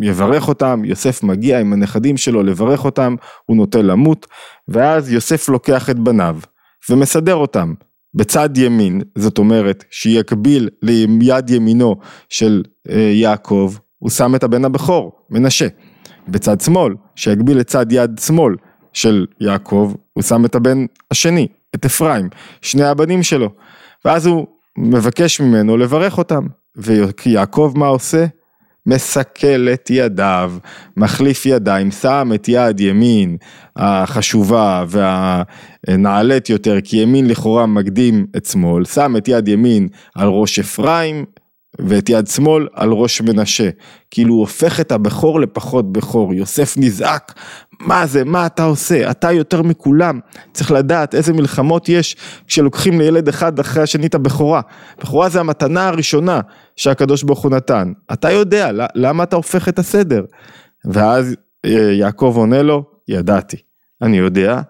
יברך 0.02 0.49
אותם, 0.49 0.83
יוסף 0.85 1.23
מגיע 1.23 1.61
עם 1.61 1.73
הנכדים 1.73 2.16
שלו 2.16 2.42
לברך 2.42 2.85
אותם, 2.85 3.14
הוא 3.47 3.56
נוטה 3.56 3.83
למות, 3.83 4.26
ואז 4.68 5.12
יוסף 5.12 5.49
לוקח 5.49 5.90
את 5.90 5.99
בניו 5.99 6.38
ומסדר 6.90 7.35
אותם 7.35 7.75
בצד 8.14 8.59
ימין, 8.59 9.00
זאת 9.18 9.38
אומרת 9.38 9.85
שיקביל 9.90 10.68
ליד 10.83 11.50
ימינו 11.50 11.97
של 12.28 12.62
יעקב, 13.12 13.75
הוא 13.99 14.11
שם 14.11 14.35
את 14.35 14.45
הבן 14.45 14.64
הבכור, 14.64 15.12
מנשה. 15.30 15.66
בצד 16.28 16.61
שמאל, 16.61 16.95
שיקביל 17.16 17.59
לצד 17.59 17.92
יד 17.92 18.21
שמאל 18.26 18.54
של 18.92 19.26
יעקב, 19.40 19.95
הוא 20.12 20.23
שם 20.23 20.45
את 20.45 20.54
הבן 20.54 20.87
השני, 21.11 21.47
את 21.75 21.85
אפרים, 21.85 22.28
שני 22.62 22.85
הבנים 22.85 23.23
שלו, 23.23 23.50
ואז 24.04 24.26
הוא 24.26 24.47
מבקש 24.78 25.40
ממנו 25.40 25.76
לברך 25.76 26.18
אותם, 26.18 26.47
ויעקב 26.76 27.73
מה 27.76 27.87
עושה? 27.87 28.26
מסכל 28.87 29.68
את 29.73 29.90
ידיו, 29.90 30.52
מחליף 30.97 31.47
ידיים, 31.47 31.90
שם 31.90 32.30
את 32.35 32.49
יד 32.49 32.80
ימין 32.80 33.37
החשובה 33.76 34.85
והנעלית 34.88 36.50
יותר, 36.50 36.80
כי 36.85 36.97
ימין 36.97 37.28
לכאורה 37.28 37.66
מקדים 37.66 38.26
את 38.37 38.45
שמאל, 38.47 38.85
שם 38.85 39.16
את 39.16 39.28
יד 39.28 39.49
ימין 39.49 39.88
על 40.14 40.28
ראש 40.28 40.59
אפרים, 40.59 41.25
ואת 41.78 42.09
יד 42.09 42.26
שמאל 42.26 42.66
על 42.75 42.90
ראש 42.92 43.21
מנשה, 43.21 43.71
כאילו 44.11 44.35
הוא 44.35 44.40
הופך 44.40 44.80
את 44.80 44.92
הבכור 44.92 45.40
לפחות 45.40 45.92
בכור, 45.92 46.35
יוסף 46.35 46.75
נזעק, 46.76 47.35
מה 47.80 48.06
זה, 48.06 48.25
מה 48.25 48.47
אתה 48.47 48.64
עושה, 48.64 49.11
אתה 49.11 49.33
יותר 49.33 49.62
מכולם, 49.62 50.21
צריך 50.52 50.71
לדעת 50.71 51.14
איזה 51.14 51.33
מלחמות 51.33 51.88
יש 51.88 52.16
כשלוקחים 52.47 53.00
לילד 53.00 53.28
אחד 53.28 53.59
אחרי 53.59 53.83
השני 53.83 54.06
את 54.06 54.14
הבכורה, 54.14 54.61
בכורה 55.00 55.28
זה 55.28 55.40
המתנה 55.40 55.88
הראשונה 55.88 56.40
שהקדוש 56.76 57.23
ברוך 57.23 57.42
הוא 57.42 57.50
נתן, 57.50 57.92
אתה 58.12 58.30
יודע, 58.30 58.71
למה 58.95 59.23
אתה 59.23 59.37
הופך 59.37 59.68
את 59.68 59.78
הסדר? 59.78 60.25
ואז 60.85 61.37
אה, 61.64 61.92
יעקב 61.92 62.35
עונה 62.37 62.62
לו, 62.62 62.85
ידעתי, 63.09 63.56
אני 64.02 64.18
יודע 64.18 64.61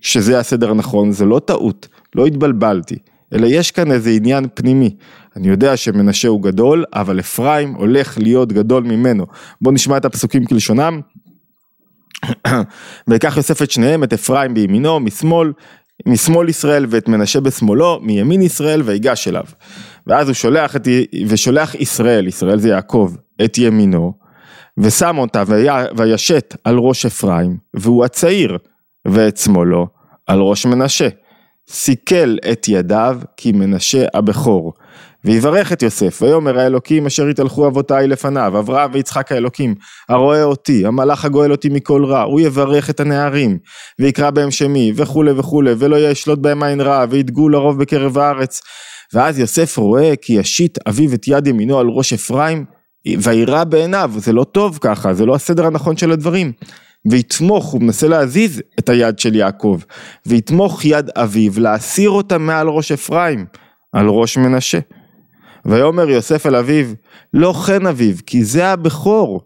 שזה 0.00 0.38
הסדר 0.38 0.70
הנכון, 0.70 1.12
זה 1.12 1.24
לא 1.24 1.40
טעות, 1.46 1.88
לא 2.14 2.26
התבלבלתי. 2.26 2.98
אלא 3.32 3.46
יש 3.46 3.70
כאן 3.70 3.92
איזה 3.92 4.10
עניין 4.10 4.46
פנימי. 4.54 4.96
אני 5.36 5.48
יודע 5.48 5.76
שמנשה 5.76 6.28
הוא 6.28 6.42
גדול, 6.42 6.84
אבל 6.94 7.20
אפרים 7.20 7.74
הולך 7.74 8.18
להיות 8.18 8.52
גדול 8.52 8.82
ממנו. 8.82 9.26
בואו 9.60 9.74
נשמע 9.74 9.96
את 9.96 10.04
הפסוקים 10.04 10.44
כלשונם. 10.44 11.00
ויקח 13.08 13.36
יוסף 13.36 13.62
את 13.62 13.70
שניהם, 13.70 14.04
את 14.04 14.12
אפרים 14.12 14.54
בימינו, 14.54 15.00
משמאל, 15.00 15.52
משמאל 16.06 16.48
ישראל 16.48 16.86
ואת 16.88 17.08
מנשה 17.08 17.40
בשמאלו, 17.40 18.00
מימין 18.02 18.42
ישראל 18.42 18.82
ויגש 18.82 19.28
אליו. 19.28 19.44
ואז 20.06 20.28
הוא 20.28 20.34
שולח 20.34 20.76
את, 20.76 20.88
ושולח 21.26 21.74
ישראל, 21.74 22.26
ישראל 22.26 22.58
זה 22.58 22.68
יעקב, 22.68 23.14
את 23.44 23.58
ימינו, 23.58 24.12
ושם 24.78 25.18
אותה 25.18 25.42
וישת 25.96 26.56
על 26.64 26.78
ראש 26.78 27.06
אפרים, 27.06 27.56
והוא 27.74 28.04
הצעיר, 28.04 28.58
ואת 29.04 29.36
שמאלו 29.36 29.86
על 30.26 30.40
ראש 30.40 30.66
מנשה. 30.66 31.08
סיכל 31.70 32.36
את 32.52 32.68
ידיו 32.68 33.18
כי 33.36 33.52
מנשה 33.52 34.04
הבכור. 34.14 34.72
ויברך 35.24 35.72
את 35.72 35.82
יוסף, 35.82 36.22
ויאמר 36.22 36.58
האלוקים 36.58 37.06
אשר 37.06 37.28
יתהלכו 37.28 37.66
אבותיי 37.66 38.06
לפניו, 38.06 38.58
אברהם 38.58 38.90
ויצחק 38.92 39.32
האלוקים, 39.32 39.74
הרואה 40.08 40.42
אותי, 40.42 40.86
המלאך 40.86 41.24
הגואל 41.24 41.52
אותי 41.52 41.68
מכל 41.68 42.04
רע, 42.04 42.22
הוא 42.22 42.40
יברך 42.40 42.90
את 42.90 43.00
הנערים, 43.00 43.58
ויקרא 43.98 44.30
בהם 44.30 44.50
שמי, 44.50 44.92
וכולי 44.96 45.30
וכולי, 45.30 45.72
ולא 45.78 45.96
ישלוט 45.96 46.38
בהם 46.38 46.62
עין 46.62 46.80
רע, 46.80 47.04
וידגו 47.10 47.48
לרוב 47.48 47.78
בקרב 47.78 48.18
הארץ. 48.18 48.60
ואז 49.14 49.38
יוסף 49.38 49.78
רואה 49.78 50.16
כי 50.22 50.32
ישית 50.32 50.78
אביו 50.88 51.14
את 51.14 51.28
יד 51.28 51.46
ימינו 51.46 51.78
על 51.78 51.86
ראש 51.86 52.12
אפרים, 52.12 52.64
וירא 53.18 53.64
בעיניו, 53.64 54.10
זה 54.16 54.32
לא 54.32 54.44
טוב 54.44 54.78
ככה, 54.80 55.14
זה 55.14 55.26
לא 55.26 55.34
הסדר 55.34 55.66
הנכון 55.66 55.96
של 55.96 56.12
הדברים. 56.12 56.52
ויתמוך, 57.10 57.66
הוא 57.66 57.82
מנסה 57.82 58.08
להזיז 58.08 58.62
את 58.78 58.88
היד 58.88 59.18
של 59.18 59.34
יעקב, 59.34 59.80
ויתמוך 60.26 60.84
יד 60.84 61.10
אביו 61.16 61.52
להסיר 61.56 62.10
אותה 62.10 62.38
מעל 62.38 62.68
ראש 62.68 62.92
אפרים, 62.92 63.46
על 63.92 64.08
ראש 64.08 64.38
מנשה. 64.38 64.78
ויאמר 65.64 66.10
יוסף 66.10 66.46
אל 66.46 66.56
אביו, 66.56 66.86
לא 67.34 67.52
כן 67.52 67.86
אביו, 67.86 68.14
כי 68.26 68.44
זה 68.44 68.68
הבכור. 68.68 69.40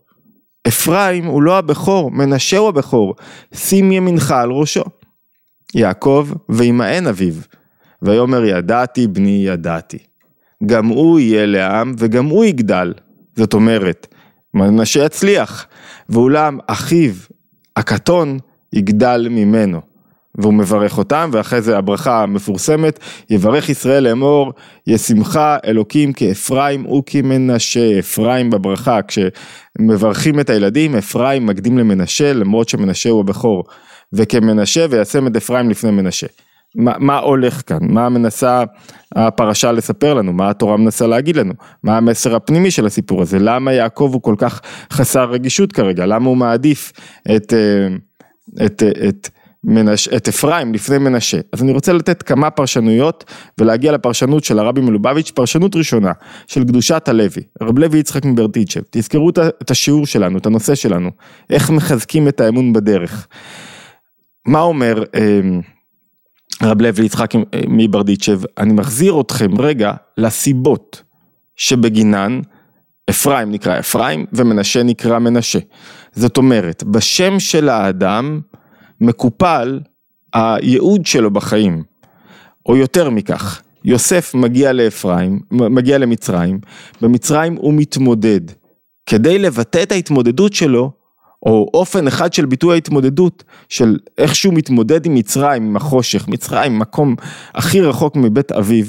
אפרים 0.68 1.24
הוא 1.24 1.42
לא 1.42 1.58
הבכור, 1.58 2.10
מנשה 2.10 2.58
הוא 2.58 2.68
הבכור, 2.68 3.14
שים 3.54 3.92
ימינך 3.92 4.30
על 4.30 4.50
ראשו. 4.50 4.84
יעקב 5.74 6.28
וימאן 6.48 7.06
אביו, 7.06 7.34
ויאמר 8.02 8.44
ידעתי 8.44 9.06
בני 9.06 9.44
ידעתי. 9.46 9.98
גם 10.66 10.86
הוא 10.86 11.20
יהיה 11.20 11.46
לעם 11.46 11.94
וגם 11.98 12.26
הוא 12.26 12.44
יגדל. 12.44 12.94
זאת 13.36 13.54
אומרת, 13.54 14.14
מנשה 14.54 15.04
יצליח, 15.04 15.66
ואולם 16.08 16.58
אחיו 16.66 17.12
הקטון 17.76 18.38
יגדל 18.72 19.28
ממנו. 19.30 19.80
והוא 20.34 20.54
מברך 20.54 20.98
אותם, 20.98 21.30
ואחרי 21.32 21.62
זה 21.62 21.78
הברכה 21.78 22.22
המפורסמת, 22.22 22.98
יברך 23.30 23.68
ישראל 23.68 24.04
לאמור, 24.04 24.52
ישמחה 24.86 25.56
אלוקים 25.66 26.12
כאפרים 26.12 26.86
וכמנשה, 26.86 27.98
אפרים 27.98 28.50
בברכה, 28.50 29.00
כשמברכים 29.02 30.40
את 30.40 30.50
הילדים, 30.50 30.96
אפרים 30.96 31.46
מקדים 31.46 31.78
למנשה, 31.78 32.32
למרות 32.32 32.68
שמנשה 32.68 33.10
הוא 33.10 33.20
הבכור, 33.20 33.64
וכמנשה 34.12 34.86
וישם 34.90 35.26
את 35.26 35.36
אפרים 35.36 35.70
לפני 35.70 35.90
מנשה. 35.90 36.26
מה, 36.74 36.92
מה 36.98 37.18
הולך 37.18 37.62
כאן? 37.66 37.78
מה 37.80 38.08
מנסה 38.08 38.62
הפרשה 39.14 39.72
לספר 39.72 40.14
לנו? 40.14 40.32
מה 40.32 40.50
התורה 40.50 40.76
מנסה 40.76 41.06
להגיד 41.06 41.36
לנו? 41.36 41.52
מה 41.82 41.96
המסר 41.96 42.36
הפנימי 42.36 42.70
של 42.70 42.86
הסיפור 42.86 43.22
הזה? 43.22 43.38
למה 43.38 43.72
יעקב 43.72 44.10
הוא 44.12 44.22
כל 44.22 44.34
כך 44.38 44.60
חסר 44.92 45.30
רגישות 45.30 45.72
כרגע? 45.72 46.06
למה 46.06 46.28
הוא 46.28 46.36
מעדיף 46.36 46.92
את, 47.36 47.52
אה, 47.52 47.96
את, 48.66 48.82
את, 48.82 48.82
את, 49.08 49.28
מנש, 49.64 50.08
את 50.08 50.28
אפרים 50.28 50.74
לפני 50.74 50.98
מנשה? 50.98 51.38
אז 51.52 51.62
אני 51.62 51.72
רוצה 51.72 51.92
לתת 51.92 52.22
כמה 52.22 52.50
פרשנויות 52.50 53.24
ולהגיע 53.58 53.92
לפרשנות 53.92 54.44
של 54.44 54.58
הרבי 54.58 54.80
מלובביץ', 54.80 55.30
פרשנות 55.30 55.76
ראשונה 55.76 56.12
של 56.46 56.64
קדושת 56.64 57.08
הלוי, 57.08 57.42
רב 57.62 57.78
לוי 57.78 57.98
יצחק 57.98 58.24
מברטיצ'ב. 58.24 58.82
תזכרו 58.90 59.30
את 59.62 59.70
השיעור 59.70 60.06
שלנו, 60.06 60.38
את 60.38 60.46
הנושא 60.46 60.74
שלנו, 60.74 61.10
איך 61.50 61.70
מחזקים 61.70 62.28
את 62.28 62.40
האמון 62.40 62.72
בדרך. 62.72 63.26
מה 64.46 64.60
אומר... 64.60 65.04
רב 66.62 66.82
לוי 66.82 67.04
יצחק 67.04 67.30
מברדיצ'ב, 67.68 68.40
אני 68.58 68.72
מחזיר 68.72 69.20
אתכם 69.20 69.60
רגע 69.60 69.92
לסיבות 70.18 71.02
שבגינן 71.56 72.40
אפרים 73.10 73.50
נקרא 73.50 73.78
אפרים 73.78 74.26
ומנשה 74.32 74.82
נקרא 74.82 75.18
מנשה. 75.18 75.58
זאת 76.12 76.36
אומרת, 76.36 76.84
בשם 76.84 77.40
של 77.40 77.68
האדם 77.68 78.40
מקופל 79.00 79.80
הייעוד 80.34 81.06
שלו 81.06 81.30
בחיים, 81.30 81.82
או 82.66 82.76
יותר 82.76 83.10
מכך, 83.10 83.62
יוסף 83.84 84.34
מגיע 84.34 84.72
לאפרים, 84.72 85.40
מגיע 85.50 85.98
למצרים, 85.98 86.60
במצרים 87.00 87.54
הוא 87.54 87.74
מתמודד. 87.74 88.40
כדי 89.06 89.38
לבטא 89.38 89.82
את 89.82 89.92
ההתמודדות 89.92 90.52
שלו, 90.52 90.92
או 91.46 91.70
אופן 91.74 92.06
אחד 92.06 92.32
של 92.32 92.46
ביטוי 92.46 92.74
ההתמודדות 92.74 93.44
של 93.68 93.96
איך 94.18 94.34
שהוא 94.34 94.54
מתמודד 94.54 95.06
עם 95.06 95.14
מצרים, 95.14 95.62
עם 95.62 95.76
החושך, 95.76 96.28
מצרים, 96.28 96.78
מקום 96.78 97.16
הכי 97.54 97.80
רחוק 97.80 98.16
מבית 98.16 98.52
אביו, 98.52 98.84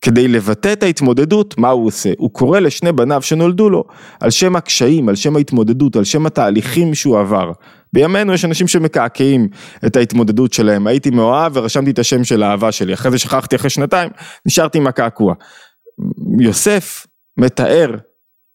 כדי 0.00 0.28
לבטא 0.28 0.72
את 0.72 0.82
ההתמודדות, 0.82 1.58
מה 1.58 1.68
הוא 1.68 1.86
עושה? 1.86 2.10
הוא 2.18 2.30
קורא 2.30 2.60
לשני 2.60 2.92
בניו 2.92 3.22
שנולדו 3.22 3.70
לו 3.70 3.84
על 4.20 4.30
שם 4.30 4.56
הקשיים, 4.56 5.08
על 5.08 5.16
שם 5.16 5.36
ההתמודדות, 5.36 5.96
על 5.96 6.04
שם 6.04 6.26
התהליכים 6.26 6.94
שהוא 6.94 7.18
עבר. 7.18 7.52
בימינו 7.92 8.32
יש 8.32 8.44
אנשים 8.44 8.68
שמקעקעים 8.68 9.48
את 9.86 9.96
ההתמודדות 9.96 10.52
שלהם, 10.52 10.86
הייתי 10.86 11.10
מאוהב 11.10 11.52
ורשמתי 11.54 11.90
את 11.90 11.98
השם 11.98 12.24
של 12.24 12.42
האהבה 12.42 12.72
שלי, 12.72 12.94
אחרי 12.94 13.10
זה 13.10 13.18
שכחתי 13.18 13.56
אחרי 13.56 13.70
שנתיים, 13.70 14.10
נשארתי 14.46 14.78
עם 14.78 14.86
הקעקוע. 14.86 15.34
יוסף 16.40 17.06
מתאר 17.36 17.94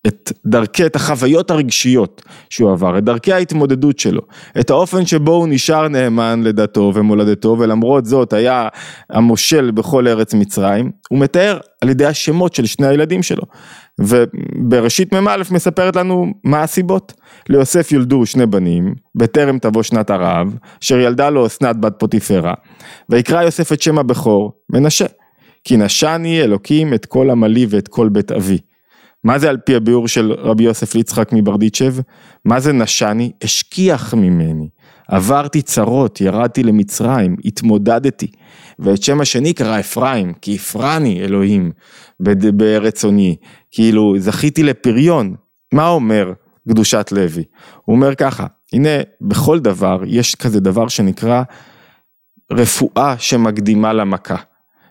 את 0.08 0.32
דרכי, 0.46 0.86
את 0.86 0.96
החוויות 0.96 1.52
הרגשיות 1.52 2.22
שהוא 2.50 2.72
עבר, 2.72 2.98
את 2.98 3.04
דרכי 3.04 3.34
ההתמודדות 3.34 4.00
שלו, 4.00 4.22
את 4.60 4.70
האופן 4.70 5.06
שבו 5.06 5.32
הוא 5.32 5.48
נשאר 5.48 5.88
נאמן 5.88 6.42
לדתו 6.44 6.92
ומולדתו 6.96 7.56
ולמרות 7.60 8.06
זאת 8.06 8.34
היה 8.34 8.68
המושל 9.10 9.72
בכל 9.72 10.08
ארץ 10.08 10.34
מצרים, 10.34 10.92
הוא 11.10 11.20
מתאר 11.20 11.58
על 11.82 11.90
ידי 11.90 12.06
השמות 12.06 12.56
של 12.56 12.66
שני 12.66 12.88
הילדים 12.88 13.24
שלו. 13.24 13.44
ובראשית 14.00 15.14
מ"א 15.14 15.36
מספרת 15.52 15.96
לנו 15.96 16.34
מה 16.44 16.62
הסיבות. 16.62 17.14
ליוסף 17.50 17.92
יולדו 17.92 18.26
שני 18.26 18.46
בנים, 18.46 18.96
בטרם 19.16 19.60
תבוא 19.60 19.84
שנת 19.84 20.10
הרעב, 20.10 20.56
אשר 20.84 21.00
ילדה 21.00 21.30
לו 21.30 21.46
אסנת 21.46 21.80
בת 21.80 21.94
פוטיפרה, 22.00 22.54
ויקרא 23.10 23.42
יוסף 23.42 23.74
את 23.74 23.82
שם 23.82 23.98
הבכור, 23.98 24.52
מנשה. 24.70 25.06
כי 25.64 25.78
נשני 25.78 26.42
אלוקים 26.42 26.94
את 26.94 27.06
כל 27.06 27.30
עמלי 27.30 27.66
ואת 27.70 27.88
כל 27.88 28.10
בית 28.10 28.32
אבי. 28.32 28.58
מה 29.24 29.40
זה 29.40 29.50
על 29.50 29.58
פי 29.58 29.76
הביאור 29.76 30.08
של 30.08 30.32
רבי 30.32 30.64
יוסף 30.64 30.96
ליצחק 30.96 31.30
מברדיצ'ב? 31.34 31.94
מה 32.46 32.60
זה 32.60 32.74
נשני? 32.74 33.32
השכיח 33.44 34.14
ממני. 34.14 34.70
עברתי 35.08 35.62
צרות, 35.62 36.22
ירדתי 36.22 36.64
למצרים, 36.64 37.36
התמודדתי. 37.46 38.28
ואת 38.80 39.04
שם 39.04 39.22
השני 39.22 39.54
קרא 39.54 39.80
אפרים, 39.80 40.34
כי 40.34 40.56
הפרני 40.56 41.22
אלוהים 41.22 41.72
ברצוני. 42.54 43.36
כאילו, 43.72 44.16
זכיתי 44.18 44.64
לפריון. 44.64 45.36
מה 45.74 45.88
אומר 45.88 46.34
קדושת 46.70 47.12
לוי? 47.12 47.44
הוא 47.86 47.96
אומר 47.96 48.16
ככה, 48.16 48.46
הנה, 48.74 48.90
בכל 49.22 49.60
דבר 49.60 50.02
יש 50.06 50.36
כזה 50.36 50.60
דבר 50.60 50.88
שנקרא 50.88 51.44
רפואה 52.52 53.16
שמקדימה 53.18 53.94
למכה. 53.94 54.36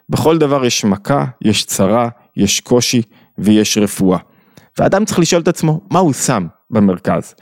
בכל 0.09 0.39
דבר 0.39 0.65
יש 0.65 0.85
מכה, 0.85 1.25
יש 1.43 1.65
צרה, 1.65 2.09
יש 2.37 2.61
קושי 2.61 3.03
ויש 3.39 3.79
רפואה. 3.79 4.19
ואדם 4.79 5.05
צריך 5.05 5.19
לשאול 5.19 5.43
את 5.43 5.49
עצמו, 5.49 5.81
מה 5.91 5.99
הוא 5.99 6.13
שם 6.13 6.47
במרכז? 6.71 7.35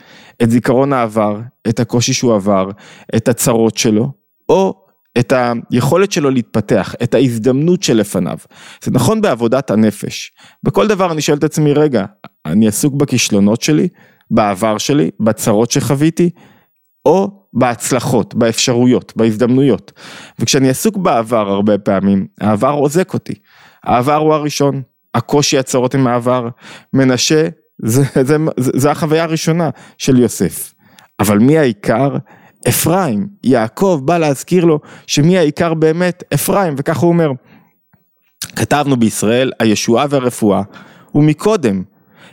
את 0.43 0.51
זיכרון 0.51 0.93
העבר, 0.93 1.39
את 1.69 1.79
הקושי 1.79 2.13
שהוא 2.13 2.35
עבר, 2.35 2.69
את 3.15 3.27
הצרות 3.27 3.77
שלו, 3.77 4.11
או 4.49 4.85
את 5.19 5.33
היכולת 5.71 6.11
שלו 6.11 6.29
להתפתח, 6.29 6.95
את 7.03 7.13
ההזדמנות 7.13 7.83
שלפניו. 7.83 8.37
זה 8.83 8.91
נכון 8.91 9.21
בעבודת 9.21 9.71
הנפש. 9.71 10.31
בכל 10.63 10.87
דבר 10.87 11.11
אני 11.11 11.21
שואל 11.21 11.37
את 11.37 11.43
עצמי, 11.43 11.73
רגע, 11.73 12.05
אני 12.45 12.67
עסוק 12.67 12.93
בכישלונות 12.93 13.61
שלי, 13.61 13.87
בעבר 14.31 14.77
שלי, 14.77 15.09
בצרות 15.19 15.71
שחוויתי, 15.71 16.29
או 17.05 17.45
בהצלחות, 17.53 18.35
באפשרויות, 18.35 19.13
בהזדמנויות. 19.15 19.91
וכשאני 20.39 20.69
עסוק 20.69 20.97
בעבר 20.97 21.49
הרבה 21.49 21.77
פעמים, 21.77 22.27
העבר 22.41 22.71
עוזק 22.71 23.13
אותי. 23.13 23.33
העבר 23.83 24.15
הוא 24.15 24.33
הראשון, 24.33 24.81
הקושי 25.15 25.57
הצרות 25.57 25.95
עם 25.95 26.07
העבר. 26.07 26.47
מנשה, 26.93 27.47
זה, 27.77 28.03
זה, 28.23 28.37
זה, 28.57 28.71
זה 28.75 28.91
החוויה 28.91 29.23
הראשונה 29.23 29.69
של 29.97 30.19
יוסף. 30.19 30.73
אבל 31.19 31.37
מי 31.37 31.57
העיקר? 31.57 32.17
אפרים. 32.67 33.27
יעקב 33.43 34.01
בא 34.05 34.17
להזכיר 34.17 34.65
לו 34.65 34.79
שמי 35.07 35.37
העיקר 35.37 35.73
באמת? 35.73 36.23
אפרים, 36.33 36.73
וככה 36.77 36.99
הוא 36.99 37.09
אומר. 37.09 37.31
כתבנו 38.55 38.97
בישראל, 38.97 39.51
הישועה 39.59 40.05
והרפואה 40.09 40.61
הוא 41.11 41.23
מקודם. 41.23 41.83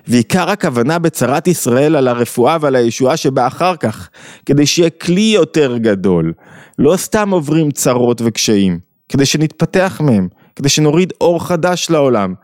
ועיקר 0.06 0.50
הכוונה 0.50 0.98
בצרת 0.98 1.48
ישראל 1.48 1.96
על 1.96 2.08
הרפואה 2.08 2.56
ועל 2.60 2.76
הישועה 2.76 3.16
שבאה 3.16 3.46
אחר 3.46 3.76
כך, 3.76 4.08
כדי 4.46 4.66
שיהיה 4.66 4.90
כלי 4.90 5.32
יותר 5.34 5.78
גדול. 5.78 6.32
לא 6.78 6.96
סתם 6.96 7.30
עוברים 7.30 7.70
צרות 7.70 8.20
וקשיים, 8.24 8.78
כדי 9.08 9.26
שנתפתח 9.26 10.00
מהם, 10.04 10.28
כדי 10.56 10.68
שנוריד 10.68 11.12
אור 11.20 11.44
חדש 11.44 11.90
לעולם. 11.90 12.34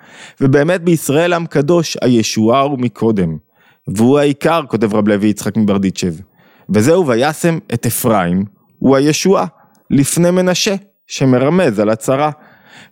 ובאמת 0.40 0.82
בישראל 0.82 1.32
עם 1.32 1.46
קדוש, 1.46 1.96
הישועה 2.02 2.60
הוא 2.60 2.78
מקודם. 2.78 3.36
והוא 3.88 4.18
העיקר, 4.18 4.60
כותב 4.68 4.94
רב 4.94 5.08
לוי 5.08 5.28
יצחק 5.28 5.56
מברדיצ'ב. 5.56 6.14
וזהו 6.70 7.06
וישם 7.06 7.58
את 7.74 7.86
אפרים, 7.86 8.44
הוא 8.78 8.96
הישועה, 8.96 9.46
לפני 9.90 10.30
מנשה, 10.30 10.74
שמרמז 11.06 11.78
על 11.78 11.90
הצרה. 11.90 12.30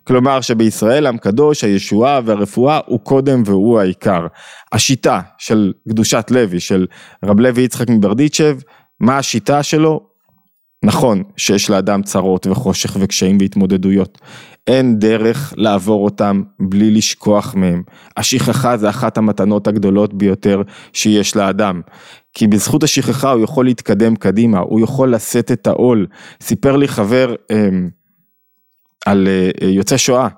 כלומר 0.04 0.40
שבישראל 0.40 1.06
עם 1.06 1.18
קדוש, 1.18 1.64
הישועה 1.64 2.20
והרפואה 2.24 2.80
הוא 2.86 3.00
קודם 3.00 3.42
והוא 3.46 3.80
העיקר. 3.80 4.26
השיטה 4.72 5.20
של 5.38 5.72
קדושת 5.88 6.30
לוי, 6.30 6.60
של 6.60 6.86
רב 7.24 7.40
לוי 7.40 7.62
יצחק 7.62 7.90
מברדיצ'ב, 7.90 8.58
מה 9.00 9.18
השיטה 9.18 9.62
שלו? 9.62 10.15
נכון 10.86 11.22
שיש 11.36 11.70
לאדם 11.70 12.02
צרות 12.02 12.46
וחושך 12.46 12.96
וקשיים 13.00 13.38
והתמודדויות. 13.40 14.18
אין 14.66 14.98
דרך 14.98 15.54
לעבור 15.56 16.04
אותם 16.04 16.42
בלי 16.60 16.90
לשכוח 16.90 17.54
מהם. 17.54 17.82
השכחה 18.16 18.76
זה 18.76 18.90
אחת 18.90 19.18
המתנות 19.18 19.66
הגדולות 19.66 20.14
ביותר 20.14 20.62
שיש 20.92 21.36
לאדם. 21.36 21.80
כי 22.34 22.46
בזכות 22.46 22.82
השכחה 22.82 23.30
הוא 23.30 23.44
יכול 23.44 23.64
להתקדם 23.64 24.16
קדימה, 24.16 24.58
הוא 24.58 24.80
יכול 24.80 25.14
לשאת 25.14 25.52
את 25.52 25.66
העול. 25.66 26.06
סיפר 26.40 26.76
לי 26.76 26.88
חבר 26.88 27.34
אה, 27.50 27.68
על 29.06 29.28
אה, 29.28 29.68
יוצא 29.68 29.96
שואה. 29.96 30.28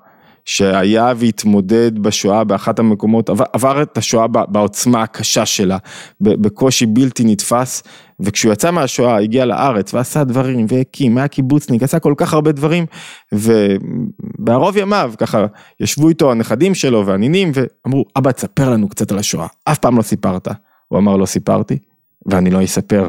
שהיה 0.49 1.13
והתמודד 1.17 1.99
בשואה 1.99 2.43
באחת 2.43 2.79
המקומות, 2.79 3.29
עבר, 3.29 3.45
עבר 3.53 3.81
את 3.81 3.97
השואה 3.97 4.27
בעוצמה 4.27 5.03
הקשה 5.03 5.45
שלה, 5.45 5.77
בקושי 6.21 6.85
בלתי 6.85 7.23
נתפס, 7.25 7.83
וכשהוא 8.19 8.53
יצא 8.53 8.71
מהשואה 8.71 9.17
הגיע 9.17 9.45
לארץ 9.45 9.93
ועשה 9.93 10.23
דברים 10.23 10.65
והקים, 10.69 11.17
היה 11.17 11.27
קיבוצניק, 11.27 11.83
עשה 11.83 11.99
כל 11.99 12.13
כך 12.17 12.33
הרבה 12.33 12.51
דברים, 12.51 12.85
ובערוב 13.31 14.77
ימיו 14.77 15.13
ככה 15.17 15.45
ישבו 15.79 16.09
איתו 16.09 16.31
הנכדים 16.31 16.75
שלו 16.75 17.05
והנינים 17.05 17.51
ואמרו, 17.53 18.05
אבא 18.17 18.31
תספר 18.31 18.69
לנו 18.69 18.89
קצת 18.89 19.11
על 19.11 19.17
השואה, 19.17 19.47
אף 19.65 19.77
פעם 19.77 19.97
לא 19.97 20.01
סיפרת. 20.01 20.47
הוא 20.87 20.99
אמר 20.99 21.17
לא 21.17 21.25
סיפרתי, 21.25 21.77
ואני 22.25 22.49
לא 22.49 22.63
אספר. 22.63 23.07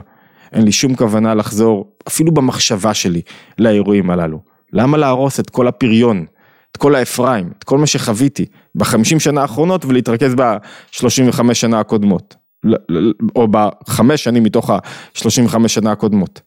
אין 0.52 0.62
לי 0.62 0.72
שום 0.72 0.94
כוונה 0.94 1.34
לחזור, 1.34 1.92
אפילו 2.08 2.32
במחשבה 2.32 2.94
שלי, 2.94 3.20
לאירועים 3.58 4.10
הללו. 4.10 4.40
למה 4.72 4.96
להרוס 4.96 5.40
את 5.40 5.50
כל 5.50 5.68
הפריון? 5.68 6.26
את 6.72 6.76
כל 6.76 6.94
האפרים, 6.94 7.50
את 7.58 7.64
כל 7.64 7.78
מה 7.78 7.86
שחוויתי 7.86 8.46
בחמישים 8.74 9.20
שנה 9.20 9.42
האחרונות 9.42 9.84
ולהתרכז 9.84 10.34
בשלושים 10.34 11.28
וחמש 11.28 11.60
שנה 11.60 11.80
הקודמות. 11.80 12.36
או 13.36 13.48
בחמש 13.50 14.24
שנים 14.24 14.42
מתוך 14.42 14.70
השלושים 15.14 15.44
וחמש 15.44 15.74
שנה 15.74 15.92
הקודמות. 15.92 16.40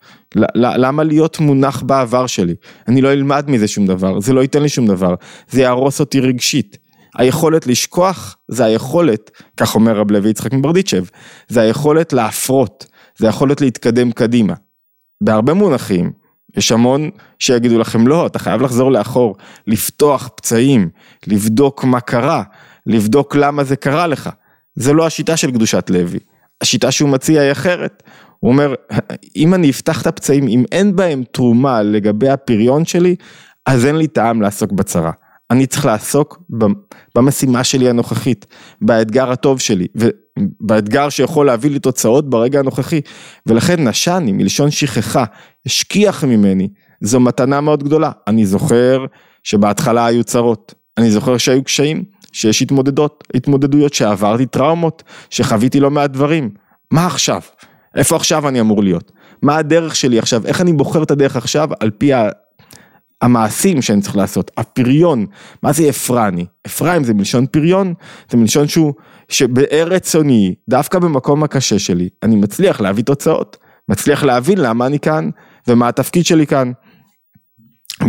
למה 0.55 1.03
להיות 1.03 1.39
מונח 1.39 1.81
בעבר 1.81 2.27
שלי? 2.27 2.55
אני 2.87 3.01
לא 3.01 3.11
אלמד 3.11 3.49
מזה 3.49 3.67
שום 3.67 3.85
דבר, 3.85 4.19
זה 4.19 4.33
לא 4.33 4.41
ייתן 4.41 4.61
לי 4.61 4.69
שום 4.69 4.87
דבר, 4.87 5.15
זה 5.49 5.61
יהרוס 5.61 5.99
אותי 5.99 6.19
רגשית. 6.19 6.77
היכולת 7.17 7.67
לשכוח 7.67 8.37
זה 8.47 8.65
היכולת, 8.65 9.31
כך 9.57 9.75
אומר 9.75 9.97
רב 9.97 10.11
לוי 10.11 10.29
יצחק 10.29 10.53
מברדיצ'ב, 10.53 11.03
זה 11.47 11.61
היכולת 11.61 12.13
להפרות, 12.13 12.85
זה 13.17 13.27
היכולת 13.27 13.61
להתקדם 13.61 14.11
קדימה. 14.11 14.53
בהרבה 15.23 15.53
מונחים, 15.53 16.11
יש 16.57 16.71
המון 16.71 17.09
שיגידו 17.39 17.79
לכם 17.79 18.07
לא, 18.07 18.25
אתה 18.25 18.39
חייב 18.39 18.61
לחזור 18.61 18.91
לאחור, 18.91 19.35
לפתוח 19.67 20.29
פצעים, 20.35 20.89
לבדוק 21.27 21.83
מה 21.83 21.99
קרה, 21.99 22.43
לבדוק 22.85 23.35
למה 23.35 23.63
זה 23.63 23.75
קרה 23.75 24.07
לך. 24.07 24.29
זה 24.75 24.93
לא 24.93 25.05
השיטה 25.05 25.37
של 25.37 25.51
קדושת 25.51 25.89
לוי, 25.89 26.19
השיטה 26.61 26.91
שהוא 26.91 27.09
מציע 27.09 27.41
היא 27.41 27.51
אחרת. 27.51 28.03
הוא 28.39 28.51
אומר, 28.51 28.73
אם 29.35 29.53
אני 29.53 29.69
אפתח 29.69 30.01
את 30.01 30.07
הפצעים, 30.07 30.47
אם 30.47 30.63
אין 30.71 30.95
בהם 30.95 31.23
תרומה 31.31 31.81
לגבי 31.81 32.29
הפריון 32.29 32.85
שלי, 32.85 33.15
אז 33.65 33.85
אין 33.85 33.95
לי 33.95 34.07
טעם 34.07 34.41
לעסוק 34.41 34.71
בצרה. 34.71 35.11
אני 35.51 35.65
צריך 35.65 35.85
לעסוק 35.85 36.43
במשימה 37.15 37.63
שלי 37.63 37.89
הנוכחית, 37.89 38.45
באתגר 38.81 39.31
הטוב 39.31 39.59
שלי, 39.59 39.87
ובאתגר 40.39 41.09
שיכול 41.09 41.45
להביא 41.45 41.71
לי 41.71 41.79
תוצאות 41.79 42.29
ברגע 42.29 42.59
הנוכחי. 42.59 43.01
ולכן 43.45 43.87
נשני, 43.87 44.31
מלשון 44.31 44.71
שכחה, 44.71 45.23
השכיח 45.65 46.23
ממני, 46.23 46.69
זו 47.01 47.19
מתנה 47.19 47.61
מאוד 47.61 47.83
גדולה. 47.83 48.11
אני 48.27 48.45
זוכר 48.45 49.05
שבהתחלה 49.43 50.05
היו 50.05 50.23
צרות, 50.23 50.73
אני 50.97 51.11
זוכר 51.11 51.37
שהיו 51.37 51.63
קשיים, 51.63 52.03
שיש 52.31 52.61
התמודדות, 52.61 53.23
התמודדויות 53.35 53.93
שעברתי 53.93 54.45
טראומות, 54.45 55.03
שחוויתי 55.29 55.79
לא 55.79 55.91
מעט 55.91 56.09
דברים. 56.09 56.49
מה 56.91 57.05
עכשיו? 57.05 57.41
איפה 57.95 58.15
עכשיו 58.15 58.47
אני 58.47 58.59
אמור 58.59 58.83
להיות? 58.83 59.11
מה 59.41 59.57
הדרך 59.57 59.95
שלי 59.95 60.19
עכשיו? 60.19 60.45
איך 60.45 60.61
אני 60.61 60.73
בוחר 60.73 61.03
את 61.03 61.11
הדרך 61.11 61.35
עכשיו 61.35 61.69
על 61.79 61.91
פי 61.91 62.11
המעשים 63.23 63.81
שאני 63.81 64.01
צריך 64.01 64.17
לעשות, 64.17 64.51
הפריון, 64.57 65.25
מה 65.63 65.73
זה 65.73 65.89
אפרני? 65.89 66.45
אפרים 66.65 67.03
זה 67.03 67.13
מלשון 67.13 67.45
פריון, 67.45 67.93
זה 68.29 68.37
מלשון 68.37 68.67
שהוא, 68.67 68.93
שבארץ 69.29 70.15
עוני, 70.15 70.55
דווקא 70.69 70.99
במקום 70.99 71.43
הקשה 71.43 71.79
שלי, 71.79 72.09
אני 72.23 72.35
מצליח 72.35 72.81
להביא 72.81 73.03
תוצאות, 73.03 73.57
מצליח 73.89 74.23
להבין 74.23 74.57
למה 74.57 74.85
אני 74.85 74.99
כאן 74.99 75.29
ומה 75.67 75.87
התפקיד 75.87 76.25
שלי 76.25 76.47
כאן. 76.47 76.71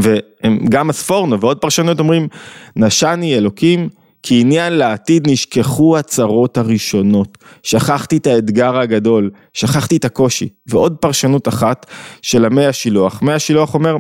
וגם 0.00 0.90
הספורנו 0.90 1.40
ועוד 1.40 1.58
פרשנות 1.58 1.98
אומרים, 1.98 2.28
נשני 2.76 3.34
אלוקים 3.34 3.88
כי 4.22 4.40
עניין 4.40 4.72
לעתיד 4.72 5.30
נשכחו 5.30 5.98
הצרות 5.98 6.58
הראשונות, 6.58 7.38
שכחתי 7.62 8.16
את 8.16 8.26
האתגר 8.26 8.78
הגדול, 8.78 9.30
שכחתי 9.52 9.96
את 9.96 10.04
הקושי. 10.04 10.48
ועוד 10.66 10.96
פרשנות 11.00 11.48
אחת 11.48 11.86
של 12.22 12.44
המי 12.44 12.66
השילוח. 12.66 13.22
מי 13.22 13.32
השילוח 13.32 13.74
אומר, 13.74 13.96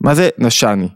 מה 0.00 0.14
זה 0.14 0.28
נשני? 0.38 0.88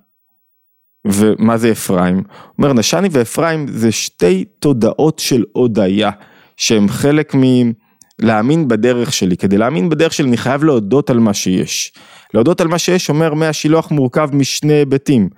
ומה 1.06 1.56
זה 1.56 1.72
אפרים? 1.72 2.22
אומר 2.58 2.72
נשני 2.72 3.08
ואפרים 3.12 3.66
זה 3.68 3.92
שתי 3.92 4.44
תודעות 4.44 5.18
של 5.18 5.44
הודיה, 5.52 6.10
שהם 6.56 6.88
חלק 6.88 7.34
מלהאמין 7.34 8.68
בדרך 8.68 9.12
שלי. 9.12 9.36
כדי 9.36 9.58
להאמין 9.58 9.88
בדרך 9.88 10.12
שלי 10.12 10.28
אני 10.28 10.36
חייב 10.36 10.64
להודות 10.64 11.10
על 11.10 11.18
מה 11.18 11.34
שיש. 11.34 11.92
להודות 12.34 12.60
על 12.60 12.68
מה 12.68 12.78
שיש 12.78 13.08
אומר 13.08 13.34
מי 13.34 13.46
השילוח 13.46 13.90
מורכב 13.90 14.28
משני 14.32 14.72
היבטים. 14.72 15.28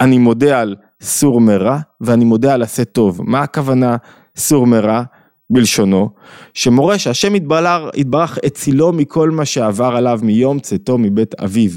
אני 0.00 0.18
מודה 0.18 0.60
על 0.60 0.76
סור 1.00 1.40
מרע 1.40 1.78
ואני 2.00 2.24
מודה 2.24 2.54
על 2.54 2.62
עשה 2.62 2.84
טוב. 2.84 3.20
מה 3.24 3.40
הכוונה 3.40 3.96
סור 4.36 4.66
מרע? 4.66 5.02
בלשונו, 5.50 6.10
שמורה 6.54 6.98
שהשם 6.98 7.34
יתברך, 7.34 7.82
יתברך 7.94 8.38
אצילו 8.46 8.92
מכל 8.92 9.30
מה 9.30 9.44
שעבר 9.44 9.96
עליו 9.96 10.20
מיום 10.22 10.58
צאתו 10.58 10.98
מבית 10.98 11.34
אביו. 11.34 11.70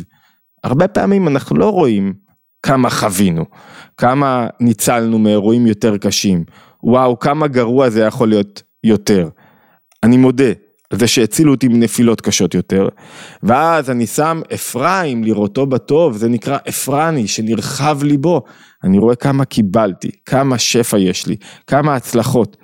הרבה 0.63 0.87
פעמים 0.87 1.27
אנחנו 1.27 1.55
לא 1.55 1.69
רואים 1.69 2.13
כמה 2.63 2.89
חווינו, 2.89 3.45
כמה 3.97 4.47
ניצלנו 4.59 5.19
מאירועים 5.19 5.67
יותר 5.67 5.97
קשים, 5.97 6.43
וואו 6.83 7.19
כמה 7.19 7.47
גרוע 7.47 7.89
זה 7.89 8.01
יכול 8.01 8.29
להיות 8.29 8.63
יותר. 8.83 9.29
אני 10.03 10.17
מודה, 10.17 10.51
זה 10.93 11.07
שהצילו 11.07 11.51
אותי 11.51 11.67
מנפילות 11.67 12.21
קשות 12.21 12.53
יותר, 12.53 12.87
ואז 13.43 13.89
אני 13.89 14.07
שם 14.07 14.41
אפרים 14.53 15.23
לראותו 15.23 15.65
בטוב, 15.65 16.17
זה 16.17 16.29
נקרא 16.29 16.57
אפרני, 16.69 17.27
שנרחב 17.27 18.03
ליבו, 18.03 18.41
אני 18.83 18.97
רואה 18.97 19.15
כמה 19.15 19.45
קיבלתי, 19.45 20.11
כמה 20.25 20.57
שפע 20.57 20.97
יש 20.97 21.27
לי, 21.27 21.35
כמה 21.67 21.95
הצלחות. 21.95 22.57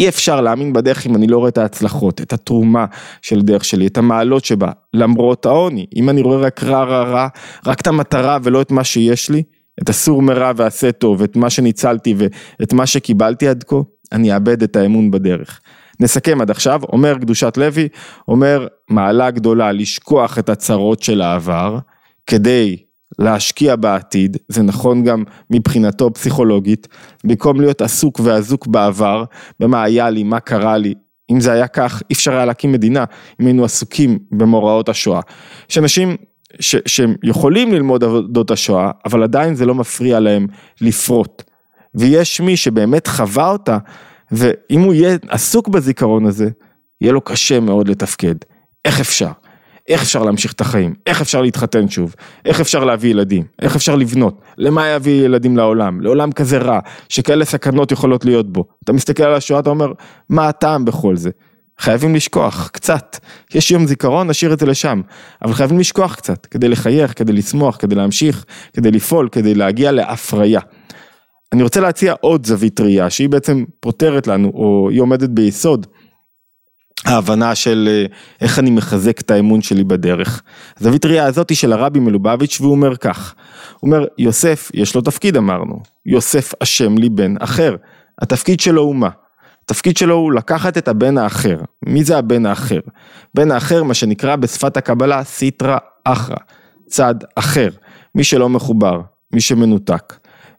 אי 0.00 0.08
אפשר 0.08 0.40
להאמין 0.40 0.72
בדרך 0.72 1.06
אם 1.06 1.16
אני 1.16 1.26
לא 1.26 1.38
רואה 1.38 1.48
את 1.48 1.58
ההצלחות, 1.58 2.20
את 2.20 2.32
התרומה 2.32 2.86
של 3.22 3.38
הדרך 3.38 3.64
שלי, 3.64 3.86
את 3.86 3.98
המעלות 3.98 4.44
שבה, 4.44 4.70
למרות 4.94 5.46
העוני. 5.46 5.86
אם 5.96 6.10
אני 6.10 6.22
רואה 6.22 6.38
רק 6.38 6.64
רע 6.64 6.84
רע 6.84 7.02
רע, 7.02 7.28
רק 7.66 7.80
את 7.80 7.86
המטרה 7.86 8.38
ולא 8.42 8.62
את 8.62 8.70
מה 8.70 8.84
שיש 8.84 9.30
לי, 9.30 9.42
את 9.82 9.88
הסור 9.88 10.22
מרע 10.22 10.52
ועשה 10.56 10.92
טוב, 10.92 11.22
את 11.22 11.36
מה 11.36 11.50
שניצלתי 11.50 12.14
ואת 12.60 12.72
מה 12.72 12.86
שקיבלתי 12.86 13.48
עד 13.48 13.64
כה, 13.66 13.76
אני 14.12 14.34
אאבד 14.34 14.62
את 14.62 14.76
האמון 14.76 15.10
בדרך. 15.10 15.60
נסכם 16.00 16.40
עד 16.40 16.50
עכשיו, 16.50 16.80
אומר 16.92 17.18
קדושת 17.18 17.56
לוי, 17.56 17.88
אומר 18.28 18.66
מעלה 18.90 19.30
גדולה 19.30 19.72
לשכוח 19.72 20.38
את 20.38 20.48
הצרות 20.48 21.02
של 21.02 21.22
העבר, 21.22 21.78
כדי 22.26 22.76
להשקיע 23.20 23.76
בעתיד, 23.76 24.36
זה 24.48 24.62
נכון 24.62 25.04
גם 25.04 25.24
מבחינתו 25.50 26.12
פסיכולוגית, 26.12 26.88
במקום 27.24 27.60
להיות 27.60 27.82
עסוק 27.82 28.20
ואזוק 28.24 28.66
בעבר, 28.66 29.24
במה 29.60 29.82
היה 29.82 30.10
לי, 30.10 30.22
מה 30.22 30.40
קרה 30.40 30.76
לי, 30.76 30.94
אם 31.30 31.40
זה 31.40 31.52
היה 31.52 31.68
כך, 31.68 32.02
אי 32.10 32.14
אפשר 32.14 32.32
היה 32.32 32.44
להקים 32.44 32.72
מדינה, 32.72 33.04
אם 33.40 33.46
היינו 33.46 33.64
עסוקים 33.64 34.18
במאורעות 34.32 34.88
השואה. 34.88 35.20
יש 35.70 35.78
אנשים 35.78 36.16
שהם 36.60 37.14
יכולים 37.22 37.72
ללמוד 37.72 38.04
עבודות 38.04 38.50
השואה, 38.50 38.90
אבל 39.04 39.22
עדיין 39.22 39.54
זה 39.54 39.66
לא 39.66 39.74
מפריע 39.74 40.20
להם 40.20 40.46
לפרוט. 40.80 41.42
ויש 41.94 42.40
מי 42.40 42.56
שבאמת 42.56 43.06
חווה 43.06 43.50
אותה, 43.50 43.78
ואם 44.32 44.80
הוא 44.80 44.94
יהיה 44.94 45.16
עסוק 45.28 45.68
בזיכרון 45.68 46.26
הזה, 46.26 46.48
יהיה 47.00 47.12
לו 47.12 47.20
קשה 47.20 47.60
מאוד 47.60 47.88
לתפקד. 47.88 48.34
איך 48.84 49.00
אפשר? 49.00 49.30
איך 49.90 50.02
אפשר 50.02 50.22
להמשיך 50.22 50.52
את 50.52 50.60
החיים? 50.60 50.94
איך 51.06 51.20
אפשר 51.20 51.42
להתחתן 51.42 51.88
שוב? 51.88 52.14
איך 52.44 52.60
אפשר 52.60 52.84
להביא 52.84 53.10
ילדים? 53.10 53.44
איך 53.62 53.76
אפשר 53.76 53.96
לבנות? 53.96 54.40
למה 54.58 54.88
יביא 54.88 55.24
ילדים 55.24 55.56
לעולם? 55.56 56.00
לעולם 56.00 56.32
כזה 56.32 56.58
רע, 56.58 56.78
שכאלה 57.08 57.44
סכנות 57.44 57.92
יכולות 57.92 58.24
להיות 58.24 58.52
בו. 58.52 58.64
אתה 58.84 58.92
מסתכל 58.92 59.22
על 59.22 59.34
השואה, 59.34 59.60
אתה 59.60 59.70
אומר, 59.70 59.92
מה 60.28 60.48
הטעם 60.48 60.84
בכל 60.84 61.16
זה? 61.16 61.30
חייבים 61.78 62.14
לשכוח, 62.14 62.70
קצת. 62.72 63.16
יש 63.54 63.70
יום 63.70 63.86
זיכרון, 63.86 64.30
נשאיר 64.30 64.52
את 64.52 64.58
זה 64.58 64.66
לשם. 64.66 65.00
אבל 65.42 65.52
חייבים 65.52 65.78
לשכוח 65.78 66.14
קצת, 66.14 66.46
כדי 66.46 66.68
לחייך, 66.68 67.18
כדי 67.18 67.32
לשמוח, 67.32 67.76
כדי 67.76 67.94
להמשיך, 67.94 68.44
כדי 68.72 68.90
לפעול, 68.90 69.28
כדי 69.32 69.54
להגיע 69.54 69.92
להפריה. 69.92 70.60
אני 71.52 71.62
רוצה 71.62 71.80
להציע 71.80 72.14
עוד 72.20 72.46
זווית 72.46 72.80
ראייה, 72.80 73.10
שהיא 73.10 73.28
בעצם 73.28 73.64
פותרת 73.80 74.26
לנו, 74.26 74.52
או 74.54 74.88
היא 74.90 75.00
עומדת 75.00 75.28
ביסוד. 75.28 75.86
ההבנה 77.06 77.54
של 77.54 77.88
אה, 77.90 78.16
איך 78.40 78.58
אני 78.58 78.70
מחזק 78.70 79.20
את 79.20 79.30
האמון 79.30 79.62
שלי 79.62 79.84
בדרך. 79.84 80.42
זווית 80.78 81.06
ראייה 81.06 81.28
היא 81.48 81.56
של 81.56 81.72
הרבי 81.72 82.00
מלובביץ' 82.00 82.60
והוא 82.60 82.72
אומר 82.72 82.96
כך, 82.96 83.34
הוא 83.80 83.90
אומר 83.90 84.06
יוסף 84.18 84.70
יש 84.74 84.94
לו 84.94 85.00
תפקיד 85.00 85.36
אמרנו, 85.36 85.80
יוסף 86.06 86.52
אשם 86.62 86.98
לי 86.98 87.08
בן 87.08 87.34
אחר, 87.40 87.76
התפקיד 88.22 88.60
שלו 88.60 88.82
הוא 88.82 88.96
מה? 88.96 89.08
התפקיד 89.64 89.96
שלו 89.96 90.14
הוא 90.14 90.32
לקחת 90.32 90.78
את 90.78 90.88
הבן 90.88 91.18
האחר, 91.18 91.56
מי 91.86 92.04
זה 92.04 92.18
הבן 92.18 92.46
האחר? 92.46 92.80
בן 93.34 93.50
האחר 93.50 93.82
מה 93.82 93.94
שנקרא 93.94 94.36
בשפת 94.36 94.76
הקבלה 94.76 95.24
סיטרא 95.24 95.78
אחרא, 96.04 96.36
צד 96.86 97.14
אחר, 97.36 97.68
מי 98.14 98.24
שלא 98.24 98.48
מחובר, 98.48 99.00
מי 99.32 99.40
שמנותק, 99.40 100.14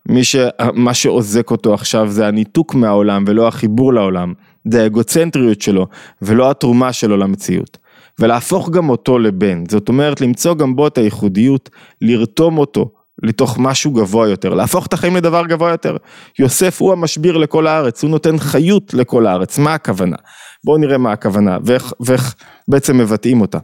מי 0.10 0.24
שמה 0.24 0.94
שעוזק 0.94 1.52
אותו 1.52 1.74
עכשיו 1.74 2.08
זה 2.10 2.28
הניתוק 2.28 2.76
מהעולם 2.76 3.24
ולא 3.28 3.48
החיבור 3.48 3.94
לעולם. 3.94 4.34
זה 4.72 4.84
האגוצנטריות 4.84 5.62
שלו, 5.62 5.88
ולא 6.22 6.52
התרומה 6.52 6.94
שלו 6.94 7.18
למציאות. 7.18 7.78
ולהפוך 8.20 8.70
גם 8.70 8.90
אותו 8.90 9.20
לבן, 9.20 9.64
זאת 9.70 9.90
אומרת 9.90 10.22
למצוא 10.22 10.54
גם 10.54 10.76
בו 10.76 10.88
את 10.88 10.98
הייחודיות, 10.98 11.70
לרתום 12.02 12.58
אותו 12.58 12.92
לתוך 13.24 13.58
משהו 13.60 13.92
גבוה 13.92 14.30
יותר, 14.30 14.54
להפוך 14.54 14.88
את 14.88 14.94
החיים 14.94 15.16
לדבר 15.16 15.46
גבוה 15.48 15.72
יותר. 15.72 15.98
יוסף 16.40 16.82
הוא 16.82 16.92
המשביר 16.92 17.38
לכל 17.38 17.68
הארץ, 17.68 18.04
הוא 18.04 18.12
נותן 18.12 18.38
חיות 18.38 18.94
לכל 18.94 19.28
הארץ, 19.28 19.58
מה 19.58 19.74
הכוונה? 19.74 20.16
בואו 20.64 20.78
נראה 20.78 20.98
מה 20.98 21.12
הכוונה 21.12 21.58
ואיך, 21.66 21.94
ואיך 22.00 22.36
בעצם 22.68 22.98
מבטאים 22.98 23.42
אותה. 23.42 23.58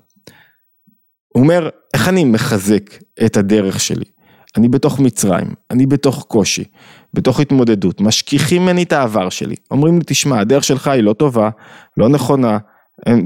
הוא 1.27 1.43
אומר, 1.43 1.69
איך 1.93 2.07
אני 2.07 2.23
מחזק 2.23 2.89
את 3.25 3.37
הדרך 3.37 3.79
שלי? 3.79 4.05
אני 4.57 4.69
בתוך 4.69 4.99
מצרים, 4.99 5.47
אני 5.71 5.85
בתוך 5.85 6.25
קושי, 6.27 6.63
בתוך 7.13 7.39
התמודדות, 7.39 8.01
משכיחים 8.01 8.61
ממני 8.61 8.83
את 8.83 8.93
העבר 8.93 9.29
שלי, 9.29 9.55
אומרים 9.71 9.97
לי 9.97 10.03
תשמע 10.05 10.39
הדרך 10.39 10.63
שלך 10.63 10.87
היא 10.87 11.03
לא 11.03 11.13
טובה, 11.13 11.49
לא 11.97 12.09
נכונה, 12.09 12.57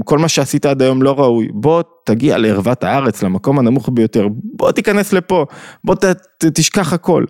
כל 0.06 0.20
מה 0.20 0.28
שעשית 0.28 0.66
עד 0.66 0.82
היום 0.82 1.02
לא 1.02 1.20
ראוי, 1.20 1.48
בוא 1.54 1.84
תגיע 2.06 2.38
לערוות 2.38 2.84
הארץ, 2.84 3.24
למקום 3.24 3.60
הנמוך 3.60 3.90
ביותר, 3.94 4.28
בוא 4.44 4.72
תיכנס 4.72 5.14
לפה, 5.14 5.46
בוא 5.84 5.96
ת, 5.96 6.06
ת, 6.06 6.46
תשכח 6.46 6.94
הכל. 6.94 7.26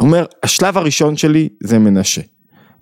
אומר, 0.00 0.24
השלב 0.42 0.78
הראשון 0.78 1.16
שלי 1.16 1.48
זה 1.62 1.78
מנשה. 1.78 2.22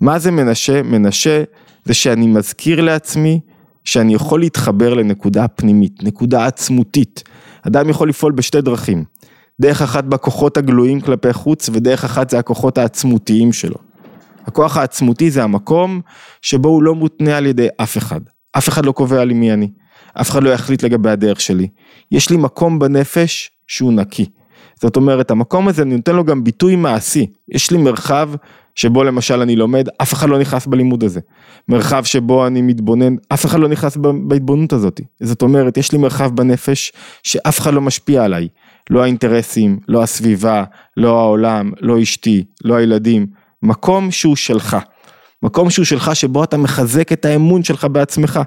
מה 0.01 0.19
זה 0.19 0.31
מנשה? 0.31 0.83
מנשה 0.83 1.43
זה 1.85 1.93
שאני 1.93 2.27
מזכיר 2.27 2.81
לעצמי 2.81 3.39
שאני 3.83 4.13
יכול 4.13 4.39
להתחבר 4.39 4.93
לנקודה 4.93 5.47
פנימית, 5.47 6.03
נקודה 6.03 6.45
עצמותית. 6.45 7.23
אדם 7.67 7.89
יכול 7.89 8.09
לפעול 8.09 8.31
בשתי 8.31 8.61
דרכים. 8.61 9.03
דרך 9.61 9.81
אחת 9.81 10.03
בכוחות 10.03 10.57
הגלויים 10.57 11.01
כלפי 11.01 11.33
חוץ 11.33 11.69
ודרך 11.73 12.03
אחת 12.03 12.29
זה 12.29 12.39
הכוחות 12.39 12.77
העצמותיים 12.77 13.53
שלו. 13.53 13.75
הכוח 14.45 14.77
העצמותי 14.77 15.31
זה 15.31 15.43
המקום 15.43 16.01
שבו 16.41 16.69
הוא 16.69 16.83
לא 16.83 16.95
מותנה 16.95 17.37
על 17.37 17.45
ידי 17.45 17.67
אף 17.77 17.97
אחד. 17.97 18.21
אף 18.57 18.69
אחד 18.69 18.85
לא 18.85 18.91
קובע 18.91 19.25
לי 19.25 19.33
מי 19.33 19.53
אני. 19.53 19.69
אף 20.21 20.29
אחד 20.29 20.43
לא 20.43 20.49
יחליט 20.49 20.83
לגבי 20.83 21.09
הדרך 21.09 21.41
שלי. 21.41 21.67
יש 22.11 22.29
לי 22.29 22.37
מקום 22.37 22.79
בנפש 22.79 23.51
שהוא 23.67 23.93
נקי. 23.93 24.25
זאת 24.81 24.95
אומרת, 24.95 25.31
המקום 25.31 25.67
הזה 25.67 25.81
אני 25.81 25.95
נותן 25.95 26.15
לו 26.15 26.23
גם 26.23 26.43
ביטוי 26.43 26.75
מעשי. 26.75 27.27
יש 27.49 27.71
לי 27.71 27.77
מרחב 27.77 28.29
שבו 28.75 29.03
למשל 29.03 29.41
אני 29.41 29.55
לומד, 29.55 29.87
אף 30.01 30.13
אחד 30.13 30.29
לא 30.29 30.39
נכנס 30.39 30.67
בלימוד 30.67 31.03
הזה. 31.03 31.19
מרחב 31.67 32.03
שבו 32.03 32.47
אני 32.47 32.61
מתבונן, 32.61 33.15
אף 33.29 33.45
אחד 33.45 33.59
לא 33.59 33.67
נכנס 33.67 33.97
בהתבוננות 34.27 34.73
הזאת. 34.73 35.01
זאת 35.19 35.41
אומרת, 35.41 35.77
יש 35.77 35.91
לי 35.91 35.97
מרחב 35.97 36.35
בנפש 36.35 36.91
שאף 37.23 37.59
אחד 37.59 37.73
לא 37.73 37.81
משפיע 37.81 38.23
עליי. 38.23 38.47
לא 38.89 39.03
האינטרסים, 39.03 39.79
לא 39.87 40.03
הסביבה, 40.03 40.63
לא 40.97 41.19
העולם, 41.19 41.71
לא 41.81 42.01
אשתי, 42.01 42.43
לא 42.63 42.75
הילדים, 42.75 43.27
מקום 43.63 44.11
שהוא 44.11 44.35
שלך. 44.35 44.77
מקום 45.43 45.69
שהוא 45.69 45.85
שלך 45.85 46.15
שבו 46.15 46.43
אתה 46.43 46.57
מחזק 46.57 47.11
את 47.11 47.25
האמון 47.25 47.63
שלך 47.63 47.87
בעצמך. 47.91 48.39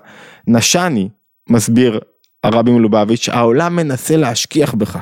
נשני, 0.46 1.08
מסביר 1.50 2.00
הרבי 2.44 2.70
מלובביץ', 2.70 3.28
העולם 3.28 3.76
מנסה 3.76 4.16
להשכיח 4.16 4.74
בך. 4.74 4.98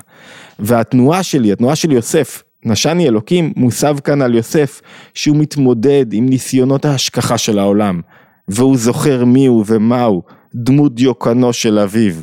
והתנועה 0.59 1.23
שלי, 1.23 1.53
התנועה 1.53 1.77
של 1.77 1.93
יוסף, 1.93 2.43
נשני 2.67 3.09
אלוקים, 3.09 3.53
מוסב 3.57 3.97
כאן 4.05 4.23
על 4.23 4.35
יוסף, 4.35 4.81
שהוא 5.15 5.37
מתמודד 5.37 6.07
עם 6.13 6.29
ניסיונות 6.29 6.85
ההשכחה 6.85 7.39
של 7.39 7.59
העולם. 7.59 8.01
והוא 8.49 8.77
זוכר 8.77 9.25
מיהו 9.25 9.65
ומהו, 9.67 10.23
דמות 10.55 10.95
דיוקנו 10.95 11.53
של 11.53 11.79
אביו. 11.79 12.15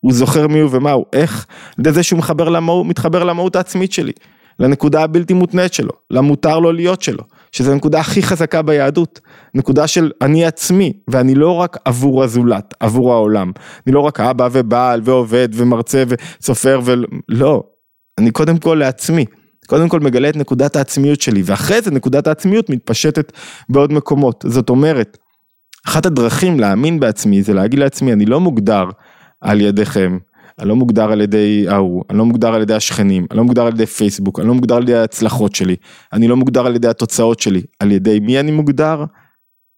הוא 0.00 0.12
זוכר 0.12 0.46
מי 0.48 0.60
הוא 0.60 0.70
ומה 0.72 0.92
הוא, 0.92 1.04
איך? 1.12 1.46
על 1.68 1.74
ידי 1.78 1.92
זה 1.92 2.02
שהוא 2.02 2.18
מחבר 2.18 2.48
למהות, 2.48 2.86
מתחבר 2.86 3.24
למהות 3.24 3.56
העצמית 3.56 3.92
שלי, 3.92 4.12
לנקודה 4.58 5.02
הבלתי 5.02 5.34
מותנית 5.34 5.72
שלו, 5.72 5.90
למותר 6.10 6.58
לו 6.58 6.72
להיות 6.72 7.02
שלו, 7.02 7.24
שזו 7.52 7.72
הנקודה 7.72 8.00
הכי 8.00 8.22
חזקה 8.22 8.62
ביהדות, 8.62 9.20
נקודה 9.54 9.86
של 9.86 10.10
אני 10.22 10.44
עצמי, 10.44 10.92
ואני 11.08 11.34
לא 11.34 11.50
רק 11.50 11.76
עבור 11.84 12.22
הזולת, 12.22 12.74
עבור 12.80 13.12
העולם, 13.12 13.52
אני 13.86 13.94
לא 13.94 14.00
רק 14.00 14.20
אבא 14.20 14.48
ובעל 14.52 15.00
ועובד 15.04 15.48
ומרצה 15.52 16.04
וסופר 16.08 16.80
ולא, 16.84 17.62
אני 18.18 18.30
קודם 18.30 18.58
כל 18.58 18.74
לעצמי. 18.74 19.24
קודם 19.72 19.88
כל 19.88 20.00
מגלה 20.00 20.28
את 20.28 20.36
נקודת 20.36 20.76
העצמיות 20.76 21.20
שלי, 21.20 21.42
ואחרי 21.44 21.82
זה 21.82 21.90
נקודת 21.90 22.26
העצמיות 22.26 22.70
מתפשטת 22.70 23.32
בעוד 23.68 23.92
מקומות. 23.92 24.44
זאת 24.48 24.70
אומרת, 24.70 25.18
אחת 25.86 26.06
הדרכים 26.06 26.60
להאמין 26.60 27.00
בעצמי 27.00 27.42
זה 27.42 27.54
להגיד 27.54 27.78
לעצמי, 27.78 28.12
אני 28.12 28.26
לא 28.26 28.40
מוגדר 28.40 28.84
על 29.40 29.60
ידיכם, 29.60 30.18
אני 30.58 30.68
לא 30.68 30.76
מוגדר 30.76 31.12
על 31.12 31.20
ידי 31.20 31.66
ההוא, 31.68 32.04
אני 32.10 32.18
לא 32.18 32.24
מוגדר 32.24 32.54
על 32.54 32.62
ידי 32.62 32.74
השכנים, 32.74 33.26
אני 33.30 33.38
לא 33.38 33.44
מוגדר 33.44 33.66
על 33.66 33.72
ידי 33.72 33.86
פייסבוק, 33.86 34.40
אני 34.40 34.48
לא 34.48 34.54
מוגדר 34.54 34.76
על 34.76 34.82
ידי 34.82 34.94
ההצלחות 34.94 35.54
שלי, 35.54 35.76
אני 36.12 36.28
לא 36.28 36.36
מוגדר 36.36 36.66
על 36.66 36.76
ידי 36.76 36.88
התוצאות 36.88 37.40
שלי, 37.40 37.62
על 37.78 37.92
ידי 37.92 38.20
מי 38.20 38.40
אני 38.40 38.50
מוגדר? 38.50 39.04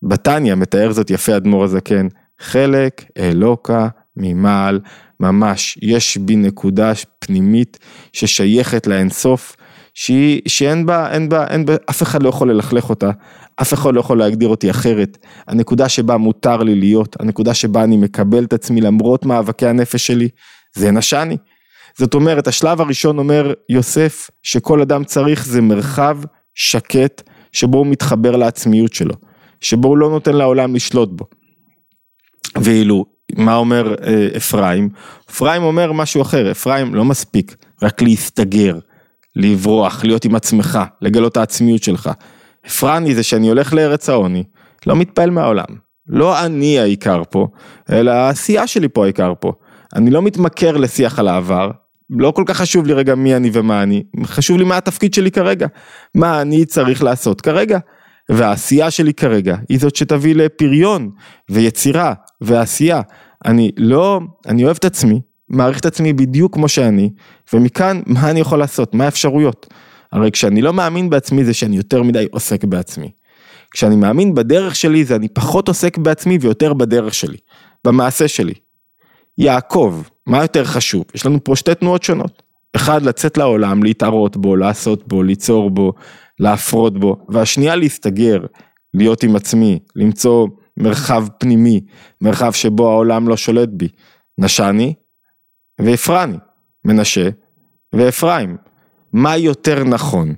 בתניא 0.02 0.54
מתאר 0.54 0.92
זאת 0.92 1.10
יפה 1.10 1.36
אדמו"ר 1.36 1.64
הזקן, 1.64 2.08
חלק 2.40 3.04
אלוקה 3.18 3.88
ממעל 4.16 4.80
ממש, 5.20 5.78
יש 5.82 6.16
בי 6.16 6.36
נקודה 6.36 6.92
פנימית 7.18 7.78
ששייכת 8.12 8.86
לאינסוף, 8.86 9.56
שהיא, 9.94 10.40
שאין 10.48 10.86
בה, 10.86 11.10
אין 11.12 11.28
בה, 11.28 11.46
אין 11.46 11.66
בה, 11.66 11.74
אף 11.90 12.02
אחד 12.02 12.22
לא 12.22 12.28
יכול 12.28 12.50
ללכלך 12.50 12.90
אותה, 12.90 13.10
אף 13.56 13.74
אחד 13.74 13.94
לא 13.94 14.00
יכול 14.00 14.18
להגדיר 14.18 14.48
אותי 14.48 14.70
אחרת. 14.70 15.18
הנקודה 15.48 15.88
שבה 15.88 16.16
מותר 16.16 16.56
לי 16.56 16.74
להיות, 16.74 17.16
הנקודה 17.20 17.54
שבה 17.54 17.84
אני 17.84 17.96
מקבל 17.96 18.44
את 18.44 18.52
עצמי 18.52 18.80
למרות 18.80 19.24
מאבקי 19.24 19.66
הנפש 19.66 20.06
שלי, 20.06 20.28
זה 20.76 20.90
נשני. 20.90 21.36
זאת 21.98 22.14
אומרת, 22.14 22.46
השלב 22.46 22.80
הראשון 22.80 23.18
אומר 23.18 23.52
יוסף, 23.68 24.30
שכל 24.42 24.80
אדם 24.80 25.04
צריך 25.04 25.46
זה 25.46 25.60
מרחב 25.60 26.18
שקט, 26.54 27.22
שבו 27.52 27.78
הוא 27.78 27.86
מתחבר 27.86 28.36
לעצמיות 28.36 28.94
שלו, 28.94 29.14
שבו 29.60 29.88
הוא 29.88 29.98
לא 29.98 30.10
נותן 30.10 30.36
לעולם 30.36 30.74
לשלוט 30.74 31.08
בו. 31.12 31.24
ואילו, 32.60 33.04
מה 33.36 33.56
אומר 33.56 33.94
אה, 34.06 34.28
אפרים? 34.36 34.88
אפרים 35.30 35.62
אומר 35.62 35.92
משהו 35.92 36.22
אחר, 36.22 36.50
אפרים 36.50 36.94
לא 36.94 37.04
מספיק 37.04 37.56
רק 37.82 38.02
להסתגר, 38.02 38.78
לברוח, 39.36 40.04
להיות 40.04 40.24
עם 40.24 40.34
עצמך, 40.34 40.78
לגלות 41.02 41.36
העצמיות 41.36 41.82
שלך. 41.82 42.10
אפרני 42.66 43.14
זה 43.14 43.22
שאני 43.22 43.48
הולך 43.48 43.74
לארץ 43.74 44.08
העוני, 44.08 44.44
לא 44.86 44.96
מתפעל 44.96 45.30
מהעולם. 45.30 45.84
לא 46.08 46.44
אני 46.44 46.78
העיקר 46.78 47.22
פה, 47.30 47.48
אלא 47.92 48.10
העשייה 48.10 48.66
שלי 48.66 48.88
פה 48.88 49.04
העיקר 49.04 49.32
פה. 49.40 49.52
אני 49.94 50.10
לא 50.10 50.22
מתמכר 50.22 50.76
לשיח 50.76 51.18
על 51.18 51.28
העבר, 51.28 51.70
לא 52.10 52.30
כל 52.30 52.42
כך 52.46 52.56
חשוב 52.56 52.86
לי 52.86 52.92
רגע 52.92 53.14
מי 53.14 53.36
אני 53.36 53.50
ומה 53.52 53.82
אני, 53.82 54.02
חשוב 54.24 54.58
לי 54.58 54.64
מה 54.64 54.76
התפקיד 54.76 55.14
שלי 55.14 55.30
כרגע, 55.30 55.66
מה 56.14 56.40
אני 56.40 56.64
צריך 56.64 57.02
לעשות 57.02 57.40
כרגע. 57.40 57.78
והעשייה 58.28 58.90
שלי 58.90 59.14
כרגע 59.14 59.56
היא 59.68 59.78
זאת 59.78 59.96
שתביא 59.96 60.34
לפריון 60.34 61.10
ויצירה 61.50 62.14
ועשייה. 62.40 63.00
אני 63.44 63.70
לא, 63.76 64.20
אני 64.46 64.64
אוהב 64.64 64.76
את 64.76 64.84
עצמי, 64.84 65.20
מעריך 65.54 65.80
את 65.80 65.86
עצמי 65.86 66.12
בדיוק 66.12 66.54
כמו 66.54 66.68
שאני, 66.68 67.10
ומכאן 67.52 68.00
מה 68.06 68.30
אני 68.30 68.40
יכול 68.40 68.58
לעשות, 68.58 68.94
מה 68.94 69.04
האפשרויות. 69.04 69.66
הרי 70.12 70.30
כשאני 70.30 70.62
לא 70.62 70.72
מאמין 70.72 71.10
בעצמי 71.10 71.44
זה 71.44 71.54
שאני 71.54 71.76
יותר 71.76 72.02
מדי 72.02 72.26
עוסק 72.30 72.64
בעצמי. 72.64 73.10
כשאני 73.70 73.96
מאמין 73.96 74.34
בדרך 74.34 74.76
שלי 74.76 75.04
זה 75.04 75.16
אני 75.16 75.28
פחות 75.28 75.68
עוסק 75.68 75.98
בעצמי 75.98 76.38
ויותר 76.40 76.72
בדרך 76.72 77.14
שלי, 77.14 77.36
במעשה 77.84 78.28
שלי. 78.28 78.54
יעקב, 79.38 80.02
מה 80.26 80.42
יותר 80.42 80.64
חשוב? 80.64 81.04
יש 81.14 81.26
לנו 81.26 81.44
פה 81.44 81.56
שתי 81.56 81.74
תנועות 81.74 82.02
שונות. 82.02 82.42
אחד, 82.76 83.02
לצאת 83.02 83.38
לעולם, 83.38 83.82
להתערות 83.82 84.36
בו, 84.36 84.56
לעשות 84.56 85.08
בו, 85.08 85.22
ליצור 85.22 85.70
בו, 85.70 85.92
להפרות 86.40 86.98
בו, 86.98 87.16
והשנייה 87.28 87.76
להסתגר, 87.76 88.40
להיות 88.94 89.22
עם 89.22 89.36
עצמי, 89.36 89.78
למצוא 89.96 90.48
מרחב 90.76 91.26
פנימי, 91.38 91.80
מרחב 92.20 92.52
שבו 92.52 92.90
העולם 92.90 93.28
לא 93.28 93.36
שולט 93.36 93.68
בי. 93.72 93.88
נשני 94.38 94.94
ואפרני, 95.78 96.36
מנשה 96.84 97.28
ואפרים. 97.92 98.56
מה 99.12 99.36
יותר 99.36 99.84
נכון? 99.84 100.34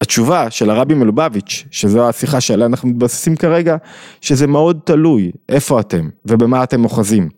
התשובה 0.00 0.50
של 0.50 0.70
הרבי 0.70 0.94
מלובביץ', 0.94 1.64
שזו 1.70 2.08
השיחה 2.08 2.40
שעליה 2.40 2.66
אנחנו 2.66 2.88
מתבססים 2.88 3.36
כרגע, 3.36 3.76
שזה 4.20 4.46
מאוד 4.46 4.80
תלוי 4.84 5.32
איפה 5.48 5.80
אתם 5.80 6.08
ובמה 6.26 6.64
אתם 6.64 6.84
אוחזים. 6.84 7.28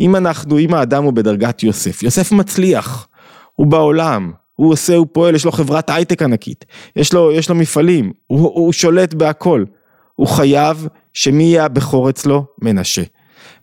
אם 0.00 0.16
אנחנו, 0.16 0.58
אם 0.58 0.74
האדם 0.74 1.04
הוא 1.04 1.12
בדרגת 1.12 1.62
יוסף, 1.62 2.02
יוסף 2.02 2.32
מצליח, 2.32 3.08
הוא 3.54 3.66
בעולם, 3.66 4.32
הוא 4.54 4.72
עושה, 4.72 4.96
הוא 4.96 5.06
פועל, 5.12 5.34
יש 5.34 5.44
לו 5.44 5.52
חברת 5.52 5.90
הייטק 5.90 6.22
ענקית, 6.22 6.64
יש 6.96 7.12
לו, 7.12 7.32
יש 7.32 7.48
לו 7.48 7.54
מפעלים, 7.54 8.12
הוא, 8.26 8.40
הוא 8.40 8.72
שולט 8.72 9.14
בהכל. 9.14 9.64
הוא 10.14 10.26
חייב 10.26 10.88
שמי 11.12 11.42
יהיה 11.42 11.64
הבכור 11.64 12.10
אצלו? 12.10 12.44
מנשה. 12.62 13.02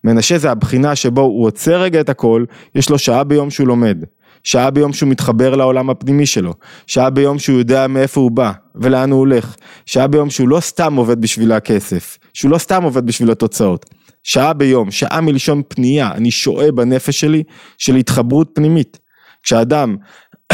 מנשה 0.04 0.38
זה 0.38 0.52
הבחינה 0.52 0.96
שבו 0.96 1.22
הוא 1.22 1.46
עוצר 1.46 1.82
רגע 1.82 2.02
את 2.02 2.10
הכל, 2.10 2.46
יש 2.76 2.90
לו 2.90 2.98
שעה 2.98 3.24
ביום 3.24 3.50
שהוא 3.50 3.68
לומד. 3.68 4.04
שעה 4.44 4.70
ביום 4.72 4.94
שהוא 4.94 5.10
מתחבר 5.10 5.56
לעולם 5.56 5.90
הפנימי 5.90 6.26
שלו, 6.26 6.54
שעה 6.88 7.10
ביום 7.10 7.40
שהוא 7.40 7.60
יודע 7.60 7.88
מאיפה 7.88 8.22
הוא 8.22 8.32
בא 8.32 8.52
ולאן 8.76 9.12
הוא 9.12 9.20
הולך, 9.20 9.56
שעה 9.86 10.08
ביום 10.08 10.30
שהוא 10.30 10.50
לא 10.50 10.60
סתם 10.60 10.96
עובד 10.96 11.22
בשביל 11.22 11.52
הכסף, 11.52 12.18
שהוא 12.34 12.52
לא 12.52 12.58
סתם 12.58 12.84
עובד 12.84 13.06
בשביל 13.06 13.32
התוצאות, 13.32 13.86
שעה 14.24 14.54
ביום, 14.54 14.92
שעה 14.92 15.22
מלשון 15.22 15.62
פנייה, 15.68 16.12
אני 16.12 16.32
שועה 16.32 16.72
בנפש 16.72 17.20
שלי 17.20 17.44
של 17.78 17.96
התחברות 17.96 18.50
פנימית. 18.54 19.00
כשאדם, 19.44 19.96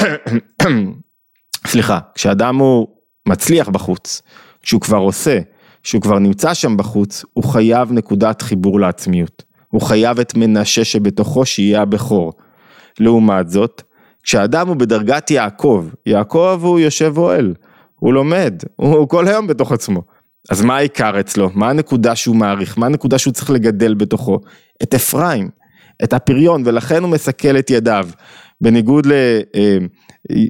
סליחה, 1.66 1.98
כשאדם 2.14 2.56
הוא 2.56 2.86
מצליח 3.28 3.68
בחוץ, 3.68 4.22
כשהוא 4.62 4.80
כבר 4.80 4.98
עושה, 4.98 5.38
כשהוא 5.84 6.02
כבר 6.02 6.18
נמצא 6.18 6.54
שם 6.54 6.76
בחוץ, 6.76 7.24
הוא 7.32 7.44
חייב 7.44 7.92
נקודת 7.92 8.42
חיבור 8.42 8.80
לעצמיות. 8.80 9.42
הוא 9.68 9.80
חייב 9.80 10.20
את 10.20 10.34
מנשה 10.36 10.84
שבתוכו 10.84 11.46
שיהיה 11.46 11.82
הבכור. 11.82 12.32
לעומת 13.00 13.50
זאת, 13.50 13.82
כשאדם 14.22 14.68
הוא 14.68 14.76
בדרגת 14.76 15.30
יעקב, 15.30 15.86
יעקב 16.06 16.60
הוא 16.62 16.80
יושב 16.80 17.18
אוהל, 17.18 17.54
הוא 17.98 18.12
לומד, 18.12 18.54
הוא 18.76 19.08
כל 19.08 19.28
היום 19.28 19.46
בתוך 19.46 19.72
עצמו. 19.72 20.02
אז 20.50 20.62
מה 20.62 20.76
העיקר 20.76 21.20
אצלו? 21.20 21.50
מה 21.54 21.70
הנקודה 21.70 22.16
שהוא 22.16 22.36
מעריך? 22.36 22.78
מה 22.78 22.86
הנקודה 22.86 23.18
שהוא 23.18 23.32
צריך 23.32 23.50
לגדל 23.50 23.94
בתוכו? 23.94 24.40
את 24.82 24.94
אפרים, 24.94 25.50
את 26.04 26.12
הפריון, 26.12 26.62
ולכן 26.66 27.02
הוא 27.02 27.10
מסכל 27.10 27.58
את 27.58 27.70
ידיו. 27.70 28.08
בניגוד 28.60 29.06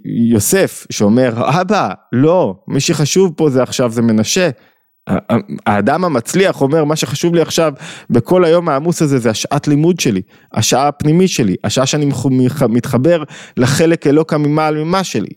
ליוסף, 0.04 0.86
אה, 0.90 0.96
שאומר, 0.96 1.60
אבא, 1.60 1.90
לא, 2.12 2.54
מי 2.68 2.80
שחשוב 2.80 3.32
פה 3.36 3.50
זה 3.50 3.62
עכשיו 3.62 3.90
זה 3.90 4.02
מנשה. 4.02 4.50
האדם 5.66 6.04
המצליח 6.04 6.60
אומר, 6.60 6.84
מה 6.84 6.96
שחשוב 6.96 7.34
לי 7.34 7.40
עכשיו 7.40 7.72
בכל 8.10 8.44
היום 8.44 8.68
העמוס 8.68 9.02
הזה 9.02 9.18
זה 9.18 9.30
השעת 9.30 9.68
לימוד 9.68 10.00
שלי, 10.00 10.22
השעה 10.52 10.88
הפנימית 10.88 11.28
שלי, 11.28 11.54
השעה 11.64 11.86
שאני 11.86 12.10
מתחבר 12.68 13.22
לחלק 13.56 14.06
אלוקה 14.06 14.38
ממעל 14.38 14.84
ממה 14.84 15.04
שלי. 15.04 15.30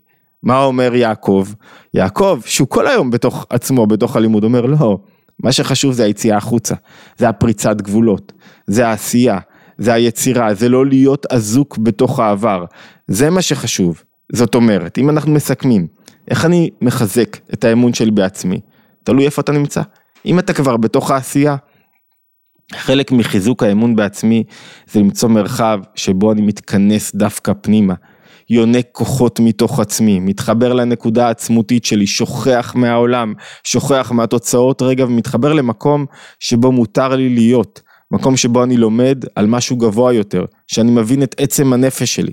מה 0.43 0.63
אומר 0.63 0.95
יעקב? 0.95 1.47
יעקב, 1.93 2.39
שהוא 2.45 2.67
כל 2.67 2.87
היום 2.87 3.11
בתוך 3.11 3.45
עצמו, 3.49 3.87
בתוך 3.87 4.15
הלימוד, 4.15 4.43
אומר 4.43 4.61
לא, 4.61 4.97
מה 5.43 5.51
שחשוב 5.51 5.93
זה 5.93 6.03
היציאה 6.03 6.37
החוצה, 6.37 6.75
זה 7.17 7.29
הפריצת 7.29 7.81
גבולות, 7.81 8.33
זה 8.67 8.87
העשייה, 8.87 9.39
זה 9.77 9.93
היצירה, 9.93 10.53
זה 10.53 10.69
לא 10.69 10.85
להיות 10.85 11.25
אזוק 11.31 11.77
בתוך 11.77 12.19
העבר, 12.19 12.65
זה 13.07 13.29
מה 13.29 13.41
שחשוב. 13.41 14.03
זאת 14.31 14.55
אומרת, 14.55 14.97
אם 14.97 15.09
אנחנו 15.09 15.31
מסכמים, 15.31 15.87
איך 16.31 16.45
אני 16.45 16.69
מחזק 16.81 17.37
את 17.53 17.63
האמון 17.63 17.93
שלי 17.93 18.11
בעצמי? 18.11 18.59
תלוי 19.07 19.25
איפה 19.25 19.41
אתה 19.41 19.51
נמצא. 19.51 19.81
אם 20.25 20.39
אתה 20.39 20.53
כבר 20.53 20.77
בתוך 20.77 21.11
העשייה, 21.11 21.55
חלק 22.73 23.11
מחיזוק 23.11 23.63
האמון 23.63 23.95
בעצמי 23.95 24.43
זה 24.91 24.99
למצוא 24.99 25.29
מרחב 25.29 25.79
שבו 25.95 26.31
אני 26.31 26.41
מתכנס 26.41 27.15
דווקא 27.15 27.53
פנימה, 27.61 27.93
יונק 28.49 28.85
כוחות 28.91 29.39
מתוך 29.39 29.79
עצמי, 29.79 30.19
מתחבר 30.19 30.73
לנקודה 30.73 31.27
העצמותית 31.27 31.85
שלי, 31.85 32.07
שוכח 32.07 32.73
מהעולם, 32.75 33.33
שוכח 33.63 34.11
מהתוצאות 34.11 34.81
רגע 34.81 35.05
ומתחבר 35.05 35.53
למקום 35.53 36.05
שבו 36.39 36.71
מותר 36.71 37.15
לי 37.15 37.29
להיות, 37.29 37.81
מקום 38.11 38.37
שבו 38.37 38.63
אני 38.63 38.77
לומד 38.77 39.25
על 39.35 39.45
משהו 39.45 39.77
גבוה 39.77 40.13
יותר, 40.13 40.45
שאני 40.67 40.91
מבין 40.91 41.23
את 41.23 41.35
עצם 41.39 41.73
הנפש 41.73 42.15
שלי. 42.15 42.31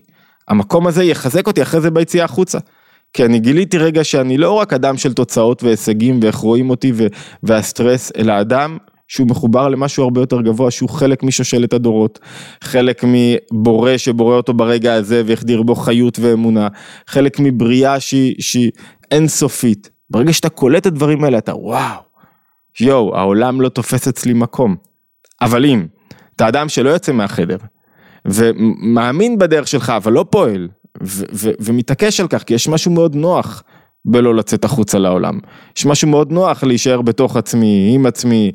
המקום 0.48 0.86
הזה 0.86 1.04
יחזק 1.04 1.46
אותי 1.46 1.62
אחרי 1.62 1.80
זה 1.80 1.90
ביציאה 1.90 2.24
החוצה. 2.24 2.58
כי 3.14 3.24
אני 3.24 3.38
גיליתי 3.38 3.78
רגע 3.78 4.04
שאני 4.04 4.38
לא 4.38 4.52
רק 4.52 4.72
אדם 4.72 4.96
של 4.96 5.12
תוצאות 5.12 5.62
והישגים 5.62 6.20
ואיך 6.22 6.36
רואים 6.36 6.70
אותי 6.70 6.92
והסטרס, 7.42 8.12
אלא 8.16 8.40
אדם 8.40 8.78
שהוא 9.08 9.28
מחובר 9.28 9.68
למשהו 9.68 10.04
הרבה 10.04 10.20
יותר 10.20 10.40
גבוה, 10.40 10.70
שהוא 10.70 10.88
חלק 10.90 11.22
משושלת 11.22 11.72
הדורות, 11.72 12.18
חלק 12.60 13.04
מבורא 13.04 13.96
שבורא 13.96 14.36
אותו 14.36 14.54
ברגע 14.54 14.94
הזה 14.94 15.22
והחדיר 15.26 15.62
בו 15.62 15.74
חיות 15.74 16.18
ואמונה, 16.18 16.68
חלק 17.06 17.40
מבריאה 17.40 18.00
שהיא, 18.00 18.34
שהיא 18.38 18.70
אינסופית. 19.10 19.90
ברגע 20.10 20.32
שאתה 20.32 20.48
קולט 20.48 20.82
את 20.82 20.86
הדברים 20.86 21.24
האלה 21.24 21.38
אתה 21.38 21.54
וואו, 21.56 22.00
יואו, 22.80 23.16
העולם 23.16 23.60
לא 23.60 23.68
תופס 23.68 24.08
אצלי 24.08 24.32
מקום. 24.32 24.76
אבל 25.40 25.64
אם 25.64 25.86
אתה 26.36 26.48
אדם 26.48 26.68
שלא 26.68 26.90
יוצא 26.90 27.12
מהחדר 27.12 27.56
ומאמין 28.24 29.38
בדרך 29.38 29.68
שלך 29.68 29.90
אבל 29.90 30.12
לא 30.12 30.24
פועל 30.30 30.68
ומתעקש 31.60 32.20
על 32.20 32.28
כך 32.28 32.42
כי 32.42 32.54
יש 32.54 32.68
משהו 32.68 32.90
מאוד 32.90 33.14
נוח 33.14 33.62
בלא 34.04 34.34
לצאת 34.34 34.64
החוצה 34.64 34.98
לעולם. 34.98 35.38
יש 35.76 35.86
משהו 35.86 36.08
מאוד 36.08 36.32
נוח 36.32 36.64
להישאר 36.64 37.02
בתוך 37.02 37.36
עצמי, 37.36 37.92
עם 37.94 38.06
עצמי, 38.06 38.52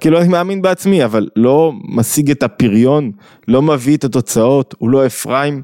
כאילו 0.00 0.20
אני 0.20 0.28
מאמין 0.28 0.62
בעצמי, 0.62 1.04
אבל 1.04 1.28
לא 1.36 1.72
משיג 1.84 2.30
את 2.30 2.42
הפריון, 2.42 3.12
לא 3.48 3.62
מביא 3.62 3.96
את 3.96 4.04
התוצאות, 4.04 4.74
הוא 4.78 4.90
לא 4.90 5.06
אפרים. 5.06 5.62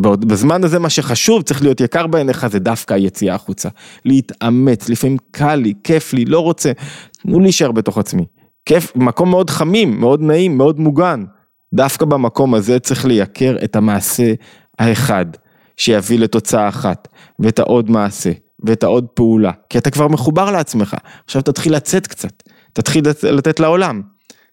בזמן 0.00 0.64
הזה 0.64 0.78
מה 0.78 0.90
שחשוב, 0.90 1.42
צריך 1.42 1.62
להיות 1.62 1.80
יקר 1.80 2.06
בעיניך, 2.06 2.46
זה 2.46 2.58
דווקא 2.58 2.94
היציאה 2.94 3.34
החוצה. 3.34 3.68
להתאמץ, 4.04 4.88
לפעמים 4.88 5.16
קל 5.30 5.54
לי, 5.54 5.72
כיף 5.84 6.12
לי, 6.12 6.24
לא 6.24 6.40
רוצה, 6.40 6.72
תנו 7.22 7.40
להישאר 7.40 7.72
בתוך 7.72 7.98
עצמי. 7.98 8.24
כיף, 8.66 8.92
מקום 8.96 9.30
מאוד 9.30 9.50
חמים, 9.50 10.00
מאוד 10.00 10.22
נעים, 10.22 10.56
מאוד 10.56 10.80
מוגן. 10.80 11.24
דווקא 11.74 12.04
במקום 12.04 12.54
הזה 12.54 12.78
צריך 12.78 13.04
לייקר 13.04 13.56
את 13.64 13.76
המעשה 13.76 14.32
האחד, 14.78 15.26
שיביא 15.76 16.18
לתוצאה 16.18 16.68
אחת, 16.68 17.08
ואת 17.38 17.58
העוד 17.58 17.90
מעשה, 17.90 18.30
ואת 18.64 18.82
העוד 18.82 19.06
פעולה, 19.14 19.52
כי 19.70 19.78
אתה 19.78 19.90
כבר 19.90 20.08
מחובר 20.08 20.50
לעצמך. 20.50 20.96
עכשיו 21.24 21.42
תתחיל 21.42 21.74
לצאת 21.74 22.06
קצת, 22.06 22.42
תתחיל 22.72 23.04
לתת 23.22 23.60
לעולם. 23.60 24.02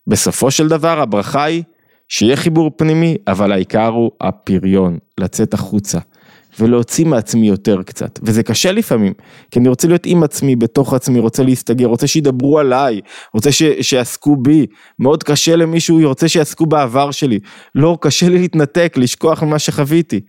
בסופו 0.07 0.51
של 0.51 0.67
דבר 0.67 1.01
הברכה 1.01 1.43
היא 1.43 1.63
שיהיה 2.07 2.35
חיבור 2.35 2.71
פנימי, 2.77 3.17
אבל 3.27 3.51
העיקר 3.51 3.87
הוא 3.87 4.11
הפריון, 4.21 4.97
לצאת 5.19 5.53
החוצה. 5.53 5.99
ולהוציא 6.59 7.05
מעצמי 7.05 7.47
יותר 7.47 7.83
קצת, 7.83 8.19
וזה 8.23 8.43
קשה 8.43 8.71
לפעמים, 8.71 9.13
כי 9.51 9.59
אני 9.59 9.69
רוצה 9.69 9.87
להיות 9.87 10.05
עם 10.05 10.23
עצמי, 10.23 10.55
בתוך 10.55 10.93
עצמי, 10.93 11.19
רוצה 11.19 11.43
להסתגר, 11.43 11.85
רוצה 11.85 12.07
שידברו 12.07 12.59
עליי, 12.59 13.01
רוצה 13.33 13.51
ש, 13.51 13.63
שיעסקו 13.81 14.35
בי, 14.35 14.65
מאוד 14.99 15.23
קשה 15.23 15.55
למישהו, 15.55 15.99
רוצה 16.03 16.27
שיעסקו 16.27 16.65
בעבר 16.65 17.11
שלי, 17.11 17.39
לא, 17.75 17.97
קשה 18.01 18.29
לי 18.29 18.39
להתנתק, 18.39 18.93
לשכוח 18.97 19.43
ממה 19.43 19.59
שחוויתי. 19.59 20.19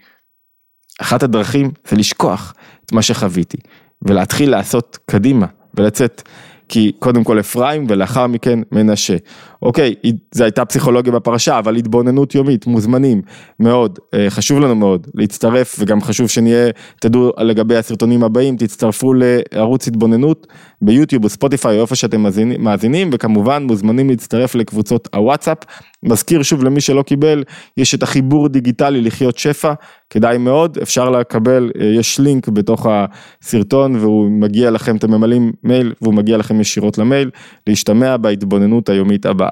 אחת 1.01 1.23
הדרכים 1.23 1.71
זה 1.91 1.97
לשכוח 1.97 2.55
את 2.85 2.93
מה 2.93 3.03
שחוויתי, 3.03 3.57
ולהתחיל 4.03 4.51
לעשות 4.51 4.99
קדימה, 5.11 5.47
ולצאת 5.75 6.23
כי 6.69 6.93
קודם 6.99 7.25
כל 7.25 7.41
אפרים 7.41 7.87
ולאחר 7.89 8.27
מכן 8.27 8.59
מנשה. 8.73 9.17
אוקיי, 9.63 9.95
זו 10.33 10.45
הייתה 10.45 10.65
פסיכולוגיה 10.65 11.13
בפרשה, 11.13 11.59
אבל 11.59 11.77
התבוננות 11.77 12.35
יומית, 12.35 12.67
מוזמנים, 12.67 13.23
מאוד, 13.61 13.99
אה, 14.15 14.31
חשוב 14.31 14.61
לנו 14.61 14.75
מאוד 14.75 15.07
להצטרף 15.15 15.77
וגם 15.79 16.01
חשוב 16.01 16.29
שנהיה, 16.29 16.71
תדעו 17.01 17.31
לגבי 17.39 17.77
הסרטונים 17.77 18.25
הבאים, 18.25 18.57
תצטרפו 18.57 19.13
לערוץ 19.15 19.89
התבוננות 19.89 20.47
ביוטיוב 20.83 21.25
או 21.25 21.29
ספוטיפיי 21.29 21.77
או 21.77 21.83
איפה 21.83 21.95
שאתם 21.95 22.27
מאזינים, 22.59 23.11
וכמובן 23.13 23.63
מוזמנים 23.63 24.11
להצטרף 24.11 24.55
לקבוצות 24.55 25.09
הוואטסאפ. 25.15 25.59
מזכיר 26.03 26.43
שוב 26.43 26.65
למי 26.65 26.81
שלא 26.81 27.03
קיבל, 27.03 27.45
יש 27.77 27.95
את 27.95 28.03
החיבור 28.03 28.49
דיגיטלי 28.49 29.01
לחיות 29.01 29.39
שפע, 29.39 29.73
כדאי 30.11 30.39
מאוד, 30.39 30.79
אפשר 30.83 31.11
לקבל, 31.11 31.71
אה, 31.81 31.87
יש 31.87 32.21
לינק 32.21 32.49
בתוך 32.49 32.87
הסרטון 32.91 33.97
והוא 33.97 34.31
מגיע 34.31 34.71
לכם, 34.71 34.97
אתם 34.97 35.11
ממלאים 35.11 35.53
מייל 35.65 35.93
והוא 36.03 36.15
מגיע 36.15 36.37
לכם 36.37 36.61
ישירות 36.61 36.99
למייל, 36.99 37.31
להשתמע 37.67 38.17
בהתבוננות 38.17 38.89
היומית 38.89 39.27
הבאה. 39.27 39.52